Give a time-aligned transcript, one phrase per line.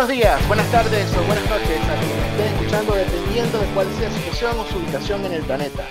[0.00, 4.10] Buenos días, buenas tardes o buenas noches a quien esté escuchando dependiendo de cuál sea
[4.10, 5.84] su situación o su ubicación en el planeta.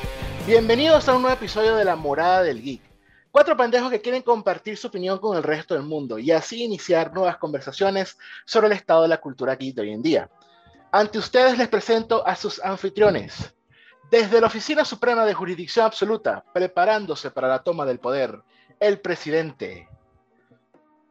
[0.47, 2.81] Bienvenidos a un nuevo episodio de La Morada del Geek.
[3.29, 7.13] Cuatro pendejos que quieren compartir su opinión con el resto del mundo y así iniciar
[7.13, 8.17] nuevas conversaciones
[8.47, 10.27] sobre el estado de la cultura geek de hoy en día.
[10.91, 13.55] Ante ustedes les presento a sus anfitriones.
[14.09, 18.41] Desde la Oficina Suprema de Jurisdicción Absoluta, preparándose para la toma del poder,
[18.79, 19.87] el presidente.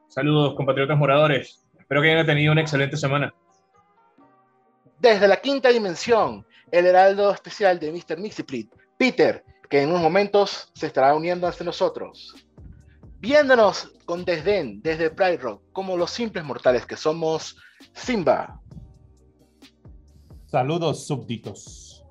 [0.09, 1.68] Saludos, compatriotas moradores.
[1.89, 3.33] Espero que hayan tenido una excelente semana.
[4.99, 8.19] Desde la quinta dimensión, el heraldo especial de Mr.
[8.19, 12.47] Mixiplit, Peter, que en unos momentos se estará uniendo hacia nosotros.
[13.21, 17.57] Viéndonos con desdén desde Pride Rock, como los simples mortales que somos,
[17.95, 18.61] Simba.
[20.45, 22.05] Saludos, súbditos.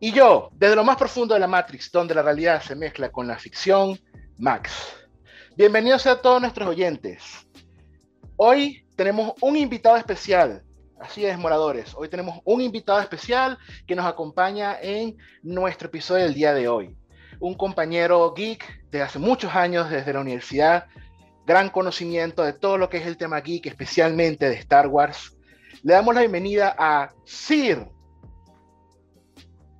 [0.00, 3.28] Y yo, desde lo más profundo de la Matrix, donde la realidad se mezcla con
[3.28, 3.96] la ficción,
[4.36, 4.72] Max.
[5.56, 7.46] Bienvenidos a todos nuestros oyentes.
[8.42, 10.62] Hoy tenemos un invitado especial,
[10.98, 11.94] Así es, moradores.
[11.94, 16.96] Hoy tenemos un invitado especial que nos acompaña en nuestro episodio del día de hoy.
[17.38, 20.86] Un compañero geek de hace muchos años desde la universidad,
[21.46, 25.36] gran conocimiento de todo lo que es el tema geek, especialmente de Star Wars.
[25.82, 27.86] Le damos la bienvenida a Sir.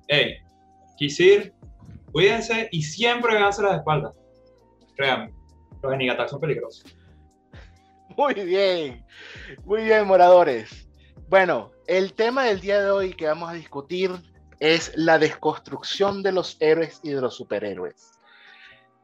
[0.07, 0.35] Hey,
[0.99, 1.51] Kisir,
[2.11, 4.13] cuídense y siempre véanse las espaldas.
[4.95, 5.33] Créanme,
[5.81, 7.00] los Enigatak son peligrosos.
[8.21, 9.03] Muy bien,
[9.65, 10.87] muy bien, moradores.
[11.27, 14.11] Bueno, el tema del día de hoy que vamos a discutir
[14.59, 18.11] es la desconstrucción de los héroes y de los superhéroes.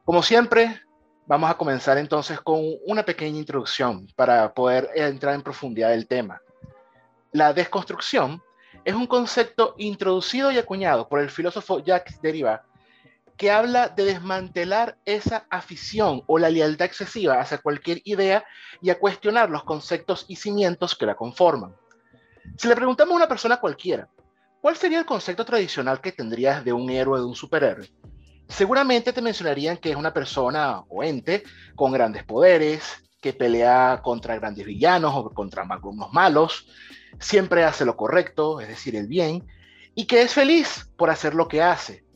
[0.06, 0.80] Como siempre,
[1.26, 6.40] vamos a comenzar entonces con una pequeña introducción para poder entrar en profundidad del tema.
[7.32, 8.44] La desconstrucción
[8.86, 12.68] es un concepto introducido y acuñado por el filósofo Jacques Derrida
[13.38, 18.44] que habla de desmantelar esa afición o la lealtad excesiva hacia cualquier idea
[18.82, 21.76] y a cuestionar los conceptos y cimientos que la conforman.
[22.58, 24.10] Si le preguntamos a una persona cualquiera,
[24.60, 27.92] ¿cuál sería el concepto tradicional que tendrías de un héroe o de un superhéroe?
[28.48, 31.44] Seguramente te mencionarían que es una persona o ente
[31.76, 36.68] con grandes poderes, que pelea contra grandes villanos o contra unos malos,
[37.20, 39.46] siempre hace lo correcto, es decir, el bien,
[39.94, 42.07] y que es feliz por hacer lo que hace.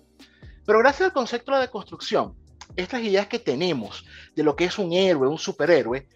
[0.72, 2.34] Pero gracias al concepto de la deconstrucción,
[2.78, 6.08] estas ideas que tenemos de lo que es un héroe, un superhéroe,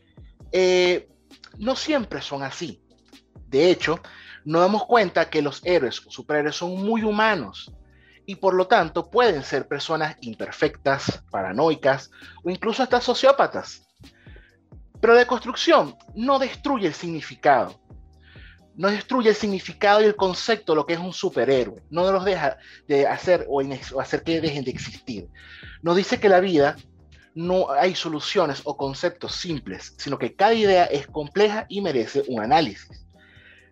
[0.49, 1.09] eh,
[1.57, 2.81] no siempre son así.
[3.49, 3.99] De hecho,
[4.45, 7.73] nos damos cuenta que los héroes o superhéroes son muy humanos
[8.25, 12.09] y por lo tanto pueden ser personas imperfectas, paranoicas
[12.41, 13.85] o incluso hasta sociópatas.
[15.01, 17.77] Pero la deconstrucción no destruye el significado.
[18.75, 21.81] No destruye el significado y el concepto de lo que es un superhéroe.
[21.89, 25.27] No los deja de hacer o, o hacer que dejen de existir.
[25.81, 26.75] Nos dice que la vida
[27.35, 32.41] no hay soluciones o conceptos simples, sino que cada idea es compleja y merece un
[32.41, 33.05] análisis.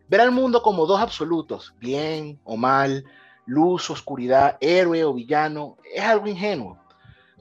[0.09, 3.05] Ver al mundo como dos absolutos, bien o mal,
[3.45, 6.77] luz, oscuridad, héroe o villano, es algo ingenuo.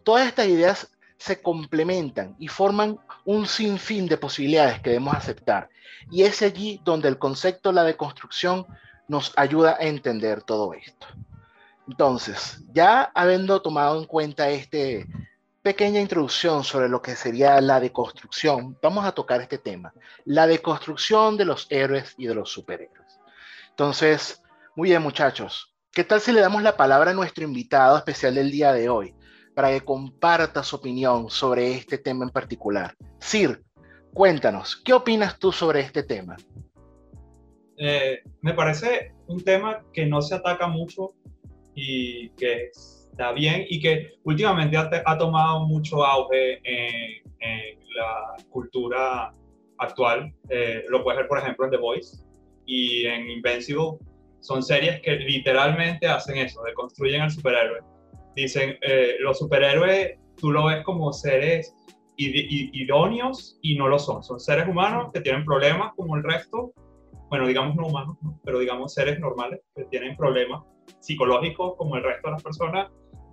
[0.04, 5.68] Todas estas ideas se complementan y forman un sinfín de posibilidades que debemos aceptar.
[6.10, 8.66] Y es allí donde el concepto de la deconstrucción
[9.08, 11.06] nos ayuda a entender todo esto.
[11.88, 15.06] Entonces, ya habiendo tomado en cuenta este,
[15.62, 19.92] pequeña introducción sobre lo que sería la deconstrucción, vamos a tocar este tema,
[20.24, 23.20] la deconstrucción de los héroes y de los superhéroes.
[23.70, 24.42] Entonces,
[24.74, 28.50] muy bien muchachos, ¿qué tal si le damos la palabra a nuestro invitado especial del
[28.50, 29.14] día de hoy
[29.54, 32.96] para que comparta su opinión sobre este tema en particular?
[33.20, 33.62] Sir,
[34.12, 36.36] cuéntanos, ¿qué opinas tú sobre este tema?
[37.78, 41.14] Eh, me parece un tema que no se ataca mucho
[41.74, 47.22] y que es está bien y que últimamente ha, tomado mucho auge en,
[47.94, 49.30] la cultura
[49.76, 50.32] actual.
[50.48, 52.24] Eh, lo puedes ver, por ejemplo, en The Voice
[52.64, 53.98] y en Invincible.
[54.40, 57.80] Son series que literalmente hacen eso, deconstruyen al superhéroe.
[58.34, 61.74] Dicen, eh, los superhéroes tú lo ves como seres
[62.72, 64.22] idóneos y no lo son.
[64.22, 66.72] Son seres humanos que tienen problemas como el resto.
[67.28, 70.62] Bueno, digamos no humanos, pero digamos seres normales que tienen problemas
[71.00, 72.90] psicológicos como el resto de las personas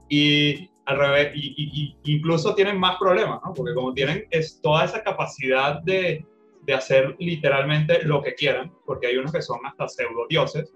[0.08, 3.40] y al revés, y, incluso tienen más problemas.
[3.56, 6.26] Porque como tienen es toda esa capacidad de,
[6.64, 10.74] de, hacer literalmente lo que quieran, porque hay unos que son hasta pseudo dioses,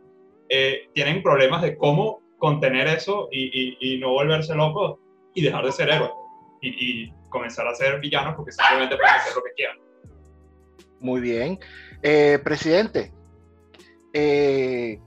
[0.49, 4.99] eh, tienen problemas de cómo contener eso y, no volverse locos
[5.33, 6.11] y dejar de ser héroes
[7.33, 9.77] comenzar a ser villanos porque simplemente pueden hacer lo que quieran.
[10.99, 11.59] Muy bien.
[12.01, 13.11] Eh, presidente,
[14.13, 14.99] eh,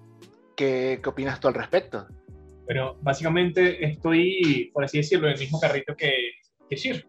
[0.57, 2.07] ¿qué, ¿qué opinas tú al respecto?
[2.67, 6.13] Pero básicamente estoy, por así decirlo, en el mismo carrito que,
[6.69, 7.07] que Sir.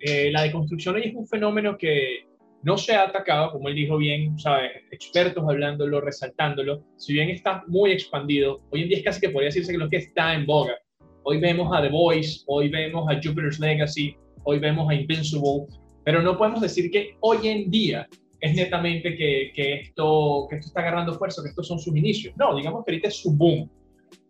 [0.00, 2.26] Eh, la deconstrucción hoy es un fenómeno que
[2.62, 4.72] no se ha atacado, como él dijo bien, ¿sabes?
[4.90, 9.48] expertos hablándolo, resaltándolo, si bien está muy expandido, hoy en día es casi que podría
[9.48, 10.74] decirse que lo que está en boga.
[11.22, 15.66] Hoy vemos a The Voice, hoy vemos a Jupiter's Legacy, hoy vemos a Invincible,
[16.04, 18.08] pero no podemos decir que hoy en día
[18.40, 22.34] es netamente que, que, esto, que esto está agarrando fuerza, que estos son sus inicios.
[22.36, 23.68] No, digamos que ahorita es su boom.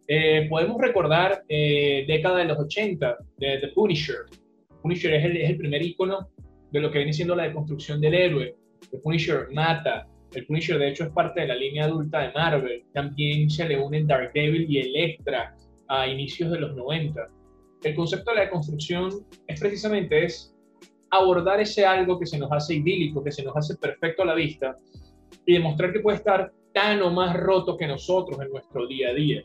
[0.08, 4.16] Eh, podemos recordar eh, década de los 80 de The Punisher.
[4.82, 6.28] Punisher es el, es el primer icono
[6.70, 8.54] de lo que viene siendo la deconstrucción del héroe.
[8.90, 10.06] The Punisher mata.
[10.32, 12.84] El Punisher, de hecho, es parte de la línea adulta de Marvel.
[12.92, 15.54] También se le unen Daredevil y Electra
[15.88, 17.26] a inicios de los 90.
[17.82, 19.10] El concepto de la deconstrucción
[19.46, 20.54] es precisamente es
[21.10, 24.34] abordar ese algo que se nos hace idílico, que se nos hace perfecto a la
[24.34, 24.76] vista
[25.44, 29.14] y demostrar que puede estar tan o más roto que nosotros en nuestro día a
[29.14, 29.42] día.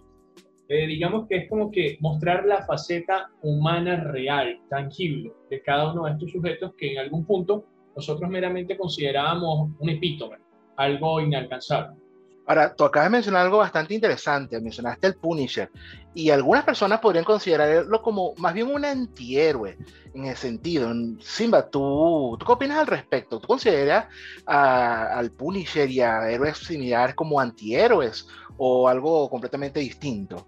[0.68, 6.06] Eh, digamos que es como que mostrar la faceta humana real, tangible, de cada uno
[6.06, 10.38] de estos sujetos que en algún punto nosotros meramente considerábamos un epítome,
[10.78, 12.01] algo inalcanzable.
[12.48, 15.70] Ahora, tú acabas de mencionar algo bastante interesante, mencionaste el Punisher,
[16.14, 19.78] y algunas personas podrían considerarlo como más bien un antihéroe
[20.14, 20.92] en ese sentido.
[21.22, 23.40] Simba, ¿tú, ¿tú qué opinas al respecto?
[23.40, 24.08] ¿Tú consideras
[24.46, 28.28] al Punisher y a héroes similares como antihéroes
[28.58, 30.46] o algo completamente distinto?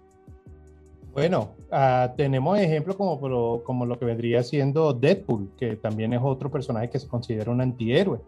[1.12, 6.50] Bueno, uh, tenemos ejemplos como, como lo que vendría siendo Deadpool, que también es otro
[6.50, 8.20] personaje que se considera un antihéroe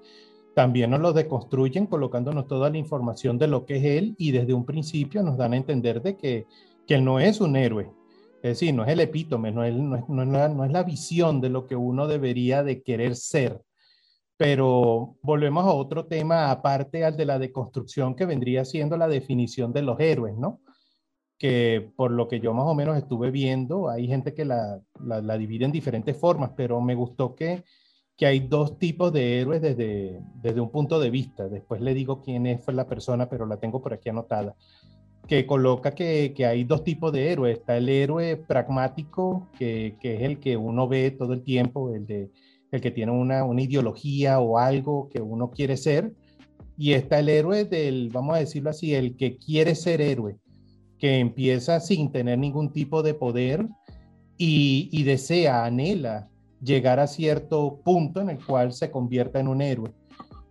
[0.57, 4.55] también nos lo deconstruyen colocándonos toda la información de lo que es él y desde
[4.55, 6.47] un principio nos dan a entender de que,
[6.87, 7.91] que él no es un héroe.
[8.37, 11.51] Es decir, no es el epítome, no es, no, es, no, es la, visión de
[11.51, 13.61] lo que uno debería de querer ser.
[14.39, 19.75] Pero volvemos a otro tema aparte al de la deconstrucción que vendría siendo la definición
[19.75, 20.63] de los héroes, ¿no?
[21.37, 25.21] Que por lo que yo más o menos estuve viendo, hay gente que la, la,
[25.21, 27.63] la divide en diferentes formas, pero me gustó que
[28.17, 31.49] que hay dos tipos de héroes desde, desde un punto de vista.
[31.49, 34.55] Después le digo quién es, fue la persona, pero la tengo por aquí anotada.
[35.29, 37.59] Que coloca que, que hay dos tipos de héroes.
[37.59, 42.07] Está el héroe pragmático, que, que, es el que uno ve todo el tiempo, el,
[42.07, 42.31] de,
[42.71, 46.15] el que tiene una, una ideología o algo que uno quiere ser.
[46.79, 50.39] Y está el héroe del, vamos a decirlo así, el que quiere ser héroe,
[50.99, 53.67] que empieza sin tener ningún tipo de poder
[54.39, 56.31] y, y desea, anhela
[56.63, 59.93] llegar a cierto punto en el cual se convierta en un héroe.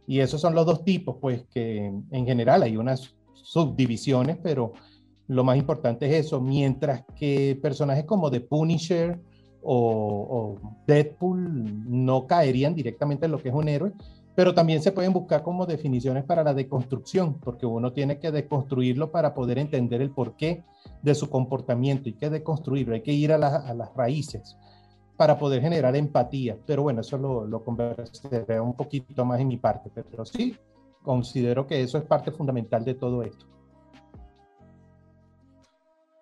[0.07, 4.73] Y esos son los dos tipos, pues que en general hay unas subdivisiones, pero
[5.27, 9.19] lo más importante es eso, mientras que personajes como The Punisher
[9.63, 13.93] o, Deadpool no caerían directamente en lo que es un héroe,
[14.35, 19.11] pero también se pueden buscar como definiciones para la deconstrucción, porque uno tiene que deconstruirlo
[19.11, 20.63] para poder entender el porqué
[21.01, 22.09] de su comportamiento.
[22.09, 24.57] Y que deconstruirlo, hay que ir a las raíces
[25.17, 26.57] para poder generar empatía.
[26.65, 30.57] Pero bueno, eso lo, lo conversaré un poquito más en mi parte, pero sí,
[31.01, 33.45] considero que eso es parte fundamental de todo esto.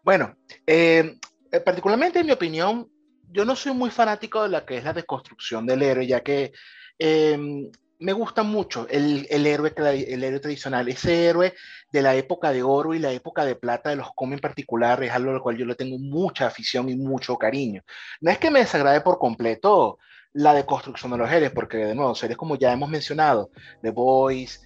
[0.03, 0.35] Bueno,
[0.67, 1.17] eh,
[1.51, 2.89] eh, particularmente en mi opinión,
[3.31, 6.51] yo no soy muy fanático de la que es la deconstrucción del héroe, ya que
[6.99, 11.53] eh, me gusta mucho el, el, héroe, el héroe tradicional, ese héroe
[11.91, 15.03] de la época de oro y la época de plata de los cómics en particular,
[15.03, 17.83] es algo al cual yo le tengo mucha afición y mucho cariño.
[18.21, 19.99] No es que me desagrade por completo
[20.33, 24.61] la deconstrucción de los héroes, porque de nuevo, series como ya hemos mencionado, The Boys,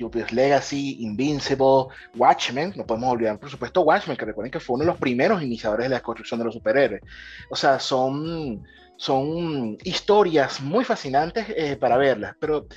[0.00, 4.84] Jupiter's Legacy, Invincible, Watchmen, no podemos olvidar, por supuesto, Watchmen, que recuerden que fue uno
[4.84, 7.02] de los primeros iniciadores de la deconstrucción de los superhéroes.
[7.50, 8.64] O sea, son
[9.02, 12.68] son historias muy fascinantes eh, para verlas, pero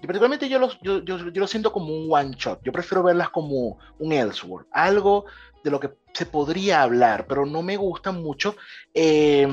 [0.00, 3.28] particularmente yo, los, yo, yo, yo lo siento como un one shot, yo prefiero verlas
[3.28, 5.26] como un Elseworld, algo
[5.62, 8.56] de lo que se podría hablar, pero no me gusta mucho
[8.94, 9.46] eh,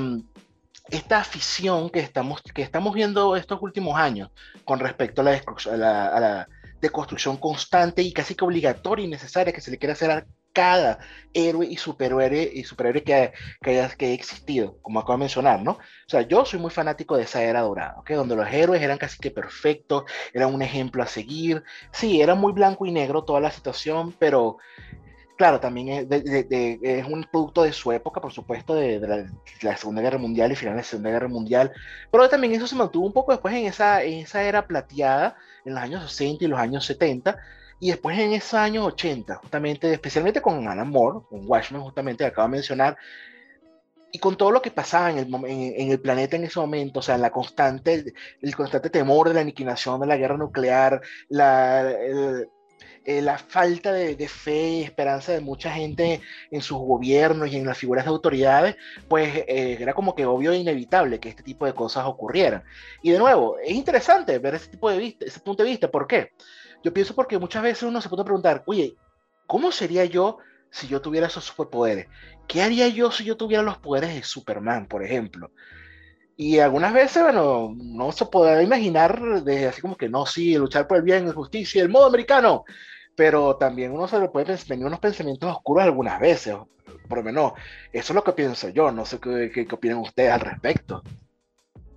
[0.90, 4.30] esta afición que estamos, que estamos viendo estos últimos años
[4.64, 6.48] con respecto a la, a
[6.80, 11.00] deconstrucción constante y casi que obligatoria y necesaria que se le quiere hacer cada
[11.34, 15.62] héroe y superhéroe y superhéroe que, que, haya, que haya existido, como acabo de mencionar,
[15.62, 15.72] ¿no?
[15.72, 18.12] O sea, yo soy muy fanático de esa era dorada, ¿ok?
[18.12, 20.04] Donde los héroes eran casi que perfectos,
[20.34, 21.64] eran un ejemplo a seguir.
[21.92, 24.58] Sí, era muy blanco y negro toda la situación, pero
[25.42, 29.26] claro, también es, de, un producto de su época, por supuesto, de, la,
[29.64, 31.72] la, Segunda Guerra Mundial y final de la Segunda Guerra Mundial,
[32.12, 35.74] pero también eso se mantuvo un poco después en esa, en esa era plateada, en
[35.74, 37.40] los años 60 y los años 70,
[37.82, 42.28] y después en esos años 80, justamente, especialmente con Alan Moore, con Watchmen, justamente, que
[42.30, 42.96] acabo de mencionar,
[44.12, 47.00] y con todo lo que pasaba en el, en, en el, planeta en ese momento,
[47.00, 51.02] o sea, la constante, el, el, constante temor de la aniquilación de la guerra nuclear,
[51.28, 52.48] la, el,
[53.04, 56.22] eh, la falta de, fe y esperanza de mucha gente
[56.52, 58.76] en sus gobiernos y en las figuras de autoridades,
[59.08, 62.64] pues eh, era como que obvio e inevitable que este tipo de cosas ocurrieran.
[63.02, 65.90] Y de nuevo, es interesante ver ese tipo de vista, ese punto de vista.
[65.90, 66.32] ¿Por qué?
[66.84, 68.96] Yo pienso porque muchas veces uno se puede preguntar, oye,
[69.48, 70.38] ¿cómo sería yo
[70.70, 72.08] si yo tuviera esos superpoderes?
[72.48, 75.52] ¿Qué haría yo si yo tuviera los poderes de Superman, por ejemplo?
[76.38, 80.88] Y algunas veces, bueno, no se puede imaginar de así como que no, sí, luchar
[80.88, 82.64] por el bien, la justicia, el modo americano,
[83.16, 86.56] pero también uno se le puede tener unos pensamientos oscuros algunas veces,
[87.08, 87.54] por lo menos,
[87.94, 91.04] eso es lo que pienso yo, no sé qué, qué, opinan ustedes al respecto.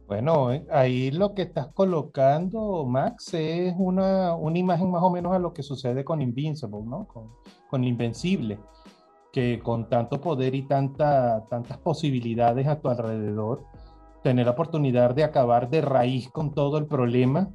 [0.06, 5.38] Bueno, ahí lo que estás colocando, Max, es una, una imagen más o menos a
[5.38, 7.06] lo que sucede con Invincible, ¿no?
[7.08, 7.30] Con,
[7.70, 8.58] con Invencible,
[9.32, 13.64] que con tanto poder y tanta, tantas posibilidades a tu alrededor,
[14.23, 17.50] tener la oportunidad de acabar de raíz con todo el problema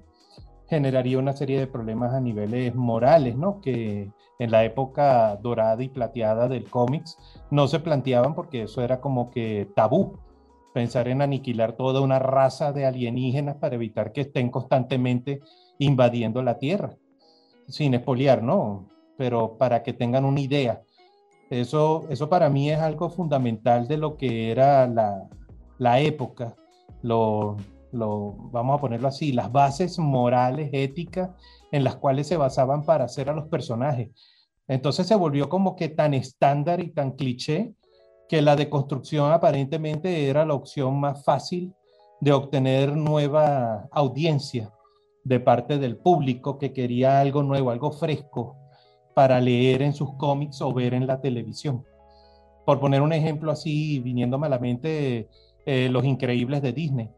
[0.70, 3.60] generaría una serie de problemas a niveles morales, ¿no?
[3.60, 7.18] Que en la época dorada y plateada del cómics
[7.50, 10.20] no se planteaban porque eso era como que tabú,
[10.80, 15.42] pensar en aniquilar toda una raza de alienígenas para evitar que estén constantemente
[15.78, 16.96] invadiendo la Tierra,
[17.68, 18.88] sin expoliar, ¿no?
[19.18, 20.82] Pero para que tengan una idea.
[21.50, 25.28] Eso, eso para mí es algo fundamental de lo que era la,
[25.80, 26.56] la época,
[27.02, 27.58] lo,
[27.92, 31.32] lo, vamos a ponerlo así, las bases morales, éticas
[31.74, 34.12] en las cuales se basaban para hacer a los personajes.
[34.66, 37.74] Entonces se volvió como que tan estándar y tan cliché
[38.30, 41.74] que la deconstrucción aparentemente era la opción más fácil
[42.22, 44.72] de obtener nueva audiencia
[45.24, 48.56] de parte del público que quería algo nuevo, algo fresco
[49.16, 51.84] para leer en sus cómics o ver en la televisión.
[52.66, 55.28] Por poner un ejemplo así, viniéndome a la mente,
[55.66, 57.10] eh, Los Increíbles de Disney,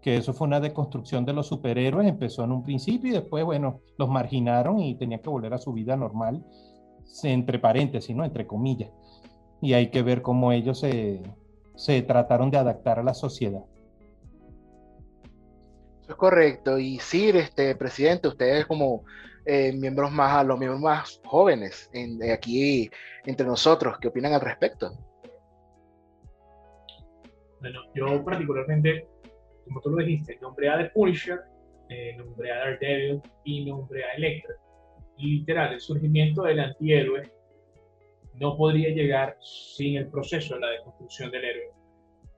[0.00, 3.80] que eso fue una deconstrucción de los superhéroes, empezó en un principio y después, bueno,
[3.98, 6.44] los marginaron y tenían que volver a su vida normal,
[7.24, 8.24] entre paréntesis, ¿no?
[8.24, 8.90] Entre comillas.
[9.60, 11.20] Y hay que ver cómo ellos se,
[11.76, 13.64] se trataron de adaptar a la sociedad.
[16.02, 16.78] Eso es correcto.
[16.78, 19.04] Y sí, este, presidente, ustedes como
[19.46, 22.90] eh, miembros más, a los miembros más jóvenes en, aquí
[23.24, 24.92] entre nosotros, ¿qué opinan al respecto?
[27.60, 29.06] Bueno, yo particularmente,
[29.64, 31.40] como tú lo dijiste, nombré a The Punisher,
[31.88, 34.54] eh, nombré a Daredevil y nombré a Electra.
[35.16, 37.22] Y literal, el surgimiento del antihéroe
[38.40, 41.70] no podría llegar sin el proceso de la deconstrucción del héroe.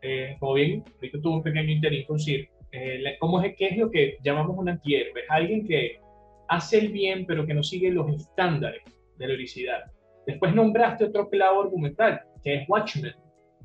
[0.02, 2.48] Eh, como bien, ahorita tuve un pequeño interés con Sir.
[2.72, 5.20] Eh, ¿cómo es, ¿Qué es lo que llamamos un antihéroe?
[5.22, 6.00] Es alguien que
[6.48, 8.82] hace el bien, pero que no sigue los estándares
[9.18, 9.80] de la heroicidad.
[10.26, 13.14] Después nombraste otro clavo argumental, que es Watchmen.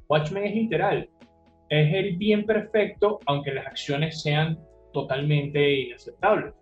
[0.08, 1.10] Watchmen es literal
[1.70, 4.58] es el bien perfecto, aunque las acciones sean
[4.94, 6.54] totalmente inaceptables.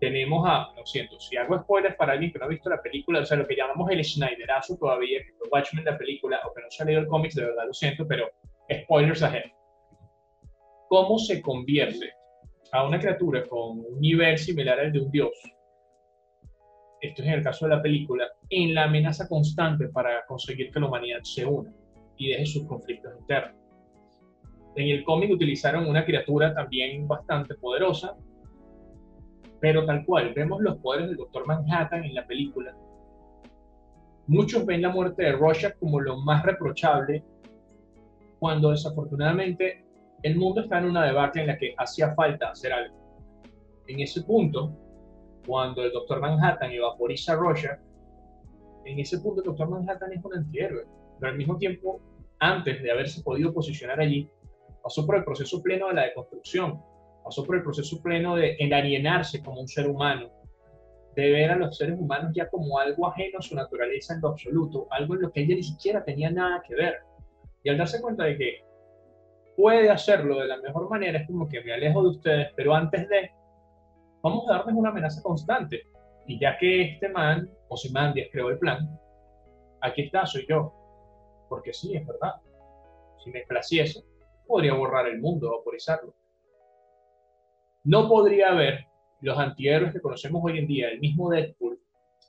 [0.00, 3.20] Tenemos a, lo siento, si hago spoilers para alguien que no ha visto la película,
[3.20, 6.62] o sea, lo que llamamos el Schneider'azo todavía, que fue Watchmen la película, o que
[6.62, 8.30] no se ha leído el cómics, de verdad lo siento, pero
[8.72, 9.50] spoilers ahead.
[10.88, 12.12] ¿Cómo se convierte
[12.72, 15.32] a una criatura con un nivel similar al de un dios?
[17.00, 20.80] Esto es en el caso de la película, en la amenaza constante para conseguir que
[20.80, 21.72] la humanidad se una
[22.16, 23.60] y deje sus conflictos internos
[24.76, 28.16] en el cómic utilizaron una criatura también bastante poderosa,
[29.60, 32.74] pero tal cual, vemos los poderes del Doctor Manhattan en la película.
[34.26, 37.22] Muchos ven la muerte de Rorschach como lo más reprochable,
[38.38, 39.84] cuando desafortunadamente
[40.22, 42.96] el mundo está en una debacle en la que hacía falta hacer algo.
[43.86, 44.72] En ese punto,
[45.46, 47.80] cuando el Doctor Manhattan evaporiza a Rorschach,
[48.84, 50.86] en ese punto el Doctor Manhattan es un antihéroe,
[51.18, 52.00] pero al mismo tiempo,
[52.38, 54.30] antes de haberse podido posicionar allí,
[54.82, 56.80] pasó por el proceso pleno de la deconstrucción,
[57.30, 60.32] pasó por el proceso pleno de alienarse como un ser humano,
[61.14, 64.30] de ver a los seres humanos ya como algo ajeno a su naturaleza en lo
[64.30, 66.96] absoluto, algo en lo que ella ni siquiera tenía nada que ver.
[67.62, 68.64] Y al darse cuenta de que
[69.56, 73.08] puede hacerlo de la mejor manera, es como que me alejo de ustedes, pero antes
[73.08, 73.30] de,
[74.22, 75.84] vamos a darles una amenaza constante.
[76.26, 78.90] Y ya que este man, o si Mandias creó el plan,
[79.82, 80.74] aquí está, soy yo.
[81.48, 82.34] Porque sí, es verdad.
[83.22, 84.02] Si me placiese,
[84.48, 86.12] podría borrar el mundo, vaporizarlo.
[87.84, 88.86] No podría haber
[89.22, 91.80] los antihéroes que conocemos hoy en día, el mismo Deadpool,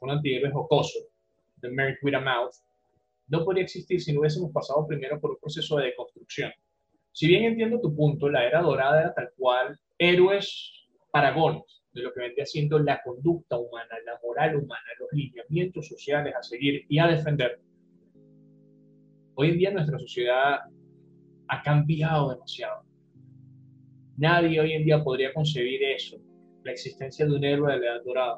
[0.02, 1.00] un antihéroe jocoso,
[1.60, 2.56] The Merc with a Mouth,
[3.28, 6.52] no podría existir si no hubiésemos pasado primero por un proceso de deconstrucción.
[7.12, 12.14] Si bien entiendo tu punto, la era dorada era tal cual héroes paragones de lo
[12.14, 17.00] que vendría siendo la conducta humana, la moral humana, los lineamientos sociales a seguir y
[17.00, 17.60] a defender.
[19.36, 20.60] Hoy en día nuestra sociedad
[21.48, 22.91] ha cambiado demasiado.
[24.22, 26.16] Nadie hoy en día podría concebir eso,
[26.64, 28.38] la existencia de un héroe de la edad dorada.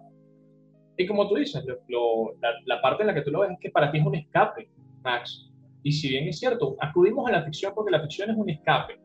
[0.96, 3.70] Y como tú dices, la, la, parte en la que tú lo ves es que
[3.70, 4.70] para ti es un escape,
[5.02, 5.52] Max.
[5.84, 8.98] Y si bien es cierto, acudimos a la ficción porque la ficción es un escape,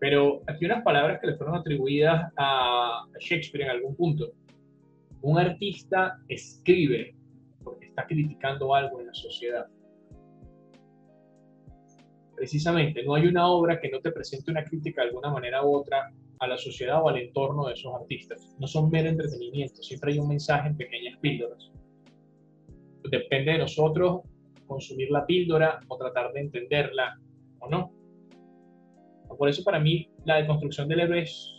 [0.00, 4.32] pero aquí unas palabras que le fueron atribuidas a Shakespeare en algún punto.
[5.22, 7.14] Un artista escribe
[7.62, 9.66] porque está criticando algo en la sociedad.
[12.38, 15.74] Precisamente, no hay una obra que no te presente una crítica de alguna manera u
[15.74, 18.54] otra a la sociedad o al entorno de esos artistas.
[18.60, 21.72] No son mero entretenimiento, siempre hay un mensaje en pequeñas píldoras.
[23.10, 24.20] Depende de nosotros
[24.68, 27.18] consumir la píldora o tratar de entenderla
[27.58, 27.92] o no.
[29.36, 31.54] Por eso para mí la deconstrucción del héroe es,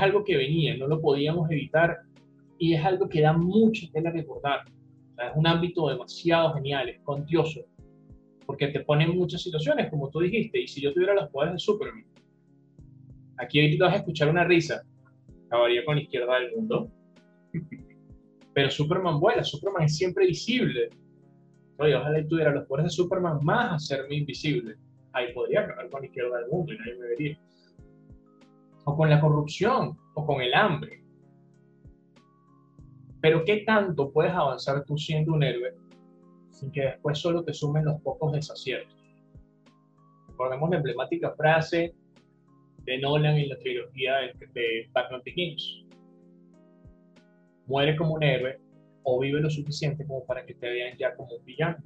[0.00, 1.98] algo que venía, no lo podíamos evitar
[2.56, 4.60] y es algo que da mucha tela que cortar.
[5.18, 7.62] es un ámbito demasiado genial, es contioso,
[8.48, 11.52] porque te pone en muchas situaciones, como tú dijiste, y si yo tuviera los poderes
[11.52, 12.02] de Superman,
[13.36, 14.82] aquí ahorita vas a escuchar una risa,
[15.48, 16.90] acabaría con la izquierda del mundo,
[18.54, 20.88] pero Superman vuela, Superman es siempre visible.
[21.76, 24.76] Oye, ojalá tuviera los poderes de Superman más hacerme invisible.
[25.12, 27.38] Ahí podría acabar con la izquierda del mundo y nadie me vería.
[28.84, 31.04] O con la corrupción, o con el hambre.
[33.20, 35.74] Pero ¿qué tanto puedes avanzar tú siendo un héroe
[36.58, 38.96] sin que después solo te sumen los pocos desaciertos?
[40.28, 41.94] Recordemos la emblemática frase
[42.84, 44.14] de Nolan en la trilogía
[44.54, 45.84] de, Batman Begins.
[47.66, 48.58] Muere como un héroe
[49.02, 51.78] o vive lo suficiente como para que te vean ya como un villano.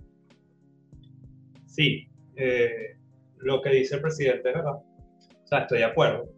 [1.66, 2.96] Sí, eh,
[3.38, 4.74] lo que dice el presidente es verdad.
[4.74, 6.28] O sea, estoy de acuerdo.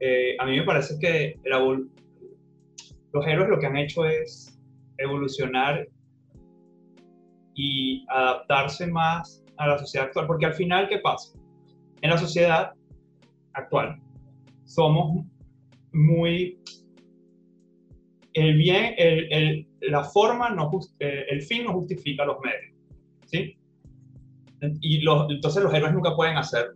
[0.00, 4.58] Eh, a mí me parece que los héroes lo que han hecho es
[4.98, 5.86] evolucionar
[7.54, 11.38] y adaptarse más a la sociedad actual, porque al final, ¿qué pasa?
[12.02, 12.72] En la sociedad
[13.52, 14.00] actual.
[14.64, 15.24] Somos
[15.92, 16.58] muy...
[18.32, 20.68] El bien, el, la forma, no,
[20.98, 22.74] eh, el fin no justifica los medios.
[23.26, 23.56] ¿sí?
[24.80, 26.72] Y los, entonces los héroes nunca pueden hacer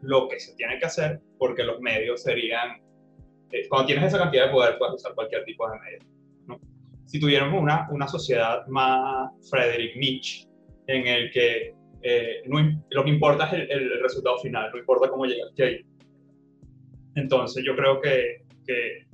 [0.00, 2.80] lo que se tiene que hacer porque los medios serían...
[3.50, 6.11] Eh, cuando tienes esa cantidad de poder puedes usar cualquier tipo de medio.
[7.06, 10.48] Si tuviéramos una, una sociedad más Frederick Nietzsche,
[10.86, 12.58] en el que eh, no,
[12.90, 15.80] lo que importa es el, el, resultado final, no importa cómo llegaste ahí.
[17.14, 19.06] Entonces yo creo que, que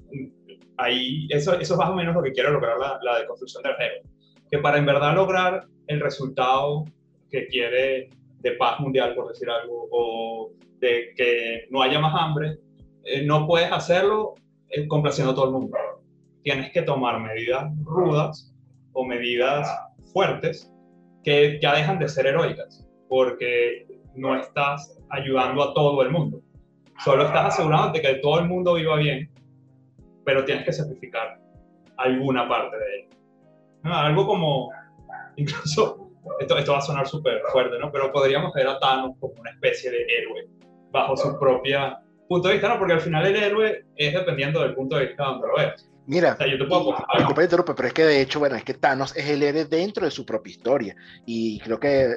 [0.77, 3.75] ahí, eso, eso es más o menos lo que quiere lograr la, la deconstrucción del
[3.75, 4.09] género.
[4.51, 6.85] Que para en verdad lograr el resultado
[7.31, 8.09] que quiere
[8.41, 12.59] de paz mundial, por decir algo, o de que no haya más hambre,
[13.05, 14.35] eh, no puedes hacerlo
[14.71, 15.77] eh, complaciendo a todo el mundo.
[16.49, 18.51] Tienes que tomar medidas rudas
[18.95, 19.69] o medidas
[20.15, 20.73] fuertes
[21.23, 26.41] que ya dejan de ser heroicas, porque no estás ayudando a todo el mundo.
[27.05, 29.31] Solo estás asegurándote que todo el mundo viva bien,
[30.25, 31.39] pero tienes que sacrificar
[31.99, 33.09] alguna parte de él.
[33.83, 34.71] Algo como,
[35.37, 36.09] incluso,
[36.41, 37.93] esto, esto va a sonar súper fuerte, ¿no?
[37.93, 40.49] Pero podríamos ver a Thanos como una especie de héroe,
[40.93, 42.79] bajo su propia punto de vista, ¿no?
[42.79, 45.85] Porque al final el héroe es dependiendo del punto de vista donde lo veas.
[46.09, 49.15] Mira, o sea, yo te puedo pero es que de hecho, bueno, es que Thanos
[49.15, 50.97] es el héroe dentro de su propia historia.
[51.27, 52.09] Y creo que,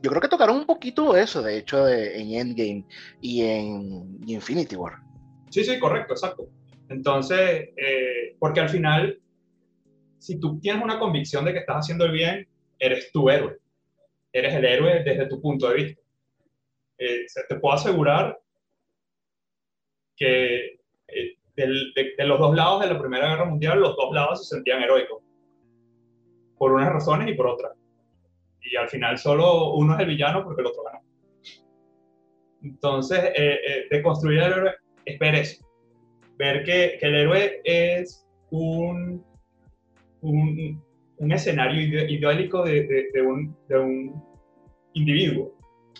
[0.00, 2.86] yo creo que tocaron un poquito eso, de hecho, de, en Endgame
[3.20, 4.94] y en Infinity War.
[5.50, 6.48] Sí, sí, correcto, exacto.
[6.88, 9.20] Entonces, eh, porque al final,
[10.18, 13.58] si tú tienes una convicción de que estás haciendo el bien, eres tu héroe.
[14.32, 16.00] Eres el héroe desde tu punto de vista.
[16.96, 18.38] Eh, te puedo asegurar
[20.16, 20.80] que
[21.56, 21.66] eh,
[22.16, 25.22] de, los dos lados de la Primera Guerra Mundial, los dos lados se sentían heroicos.
[26.58, 27.72] Por unas razones y por otras.
[28.62, 31.00] Y al final solo uno es el villano porque el otro ganó.
[32.62, 35.64] Entonces, eh, eh, de construir el héroe es ver eso.
[36.38, 39.24] Ver que, que el héroe es un,
[40.22, 40.82] un,
[41.18, 44.24] un escenario ideálico de, de, un, de un
[44.94, 45.54] individuo.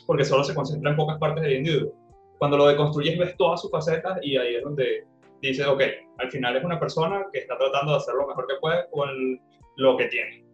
[0.07, 1.93] Porque solo se concentra en pocas partes del individuo.
[2.39, 5.07] Cuando lo deconstruyes ves todas sus facetas y ahí es donde
[5.49, 5.83] dice, ok,
[6.19, 9.41] al final es una persona que está tratando de hacer lo mejor que puede con
[9.77, 10.45] lo que tiene.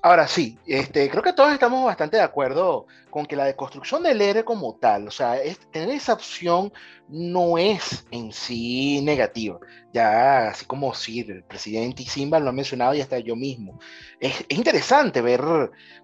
[0.00, 4.20] Ahora sí, este, creo que todos estamos bastante de acuerdo con que la deconstrucción del
[4.20, 5.34] héroe como tal, o sea,
[5.72, 6.72] tener esa opción
[7.08, 9.58] no es en sí negativa.
[9.92, 13.80] Ya, así como si el presidente y Simba lo han mencionado y hasta yo mismo.
[14.20, 15.40] Es, interesante ver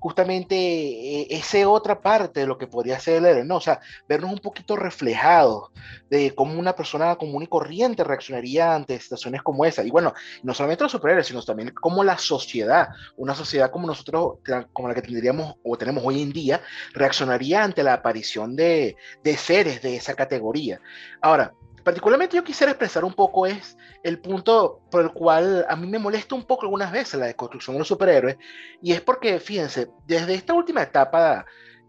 [0.01, 3.57] justamente eh, esa otra parte de lo que podría ser el héroe, ¿no?
[3.57, 5.71] O sea, vernos un poquito reflejados
[6.09, 9.85] de cómo una persona común y corriente reaccionaría ante situaciones como esa.
[9.85, 14.39] Y bueno, no solamente los superhéroes, sino también como la sociedad, una sociedad como nosotros,
[14.73, 16.63] como la que tendríamos o tenemos hoy en día,
[16.95, 18.97] reaccionaría ante la aparición de
[19.37, 20.81] seres de esa categoría.
[21.21, 21.55] Ahora,
[21.85, 25.99] particularmente yo quisiera expresar un poco es el punto por el cual a mí me
[25.99, 28.37] molesta un poco algunas veces la deconstrucción de los superhéroes,
[28.83, 31.45] y es porque, fíjense, desde esta última etapa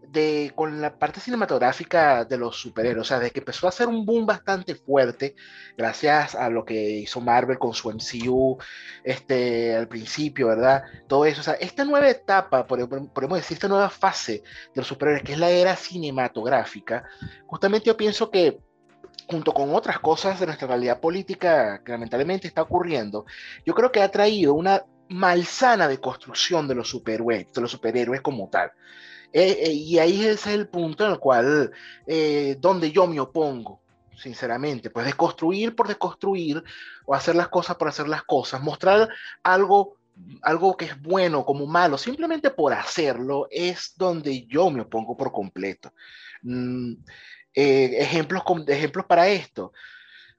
[0.08, 3.88] de, con la parte cinematográfica de los superhéroes, o sea, desde que empezó a hacer
[3.88, 5.34] un boom bastante fuerte,
[5.76, 8.58] gracias a lo que hizo Marvel con su MCU
[9.02, 10.84] este, al principio, ¿verdad?
[11.08, 14.42] Todo eso, o sea, esta nueva etapa, podemos decir, esta nueva fase
[14.74, 17.04] de los superhéroes, que es la era cinematográfica,
[17.46, 18.60] justamente yo pienso que
[19.28, 23.26] junto con otras cosas de nuestra realidad política que lamentablemente está ocurriendo,
[23.64, 28.48] yo creo que ha traído una malsana deconstrucción de los superhéroes, de los superhéroes como
[28.48, 28.72] tal.
[29.32, 31.72] Eh, eh, y ahí es el punto en el cual,
[32.06, 33.80] eh, donde yo me opongo,
[34.16, 36.62] sinceramente, pues deconstruir por deconstruir
[37.04, 39.08] o hacer las cosas por hacer las cosas, mostrar
[39.42, 39.98] algo,
[40.42, 45.32] algo que es bueno como malo, simplemente por hacerlo, es donde yo me opongo por
[45.32, 45.92] completo.
[47.56, 49.72] Mm, ejemplos, ejemplos para esto.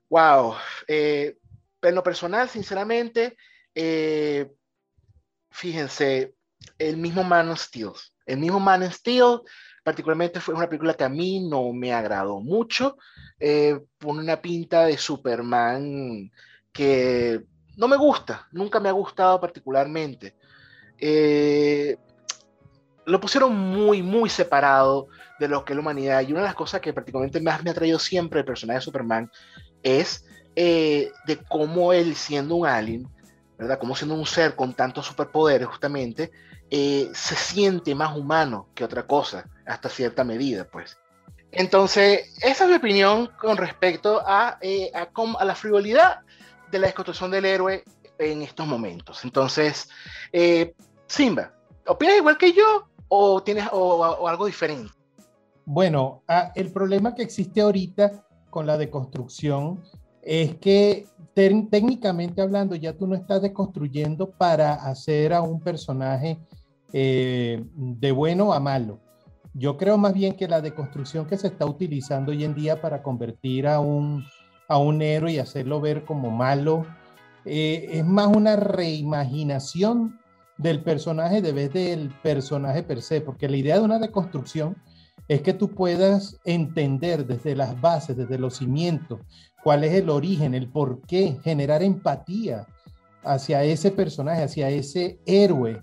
[0.10, 0.56] Wow.
[0.88, 3.36] en lo personal, sinceramente,
[5.52, 6.36] fíjense,
[6.78, 7.92] el mismo Man of Steel.
[8.26, 9.42] El mismo Man of Steel,
[9.84, 12.98] particularmente fue una película que a mí no me agradó mucho.
[13.40, 16.32] Eh, pone una pinta de Superman
[16.72, 17.44] que
[17.78, 20.36] no me gusta, nunca me ha gustado particularmente.
[21.00, 21.98] Eh,
[23.08, 25.08] lo pusieron muy, muy separado
[25.40, 26.22] de lo que es la humanidad.
[26.22, 28.84] Y una de las cosas que particularmente más me ha traído siempre el personaje de
[28.84, 29.32] Superman
[29.82, 30.26] es
[30.58, 33.08] eh, de cómo él, siendo un alien,
[33.58, 33.80] ¿verdad?
[33.80, 36.32] Como siendo un ser con tantos superpoderes, justamente,
[36.70, 40.98] eh, se siente más humano que otra cosa, hasta cierta medida, pues.
[41.54, 46.20] Entonces, esa es mi opinión con respecto a, eh, a, la frivolidad
[46.70, 47.86] de la desconstrucción del héroe
[48.20, 49.24] en estos momentos.
[49.24, 49.88] Entonces,
[50.34, 50.74] eh,
[51.08, 51.54] Simba,
[51.86, 54.92] ¿opinas igual que yo o tienes o, algo diferente?
[55.66, 56.24] Bueno,
[56.56, 59.84] el problema que existe ahorita con la deconstrucción
[60.22, 66.40] es que técnicamente hablando, ya tú no estás deconstruyendo para hacer a un personaje
[66.94, 69.00] eh, de bueno a malo.
[69.54, 73.04] Yo creo más bien que la deconstrucción que se está utilizando hoy en día para
[73.04, 74.26] convertir a un,
[74.68, 76.86] a un héroe y hacerlo ver como malo,
[77.46, 80.20] eh, es más una reimaginación
[80.58, 84.76] del personaje de del personaje per se, porque la idea de una deconstrucción
[85.28, 89.20] es que tú puedas entender desde las bases, desde los cimientos,
[89.64, 92.66] cuál es el origen, el por qué, generar empatía
[93.24, 95.82] hacia ese personaje, hacia ese héroe,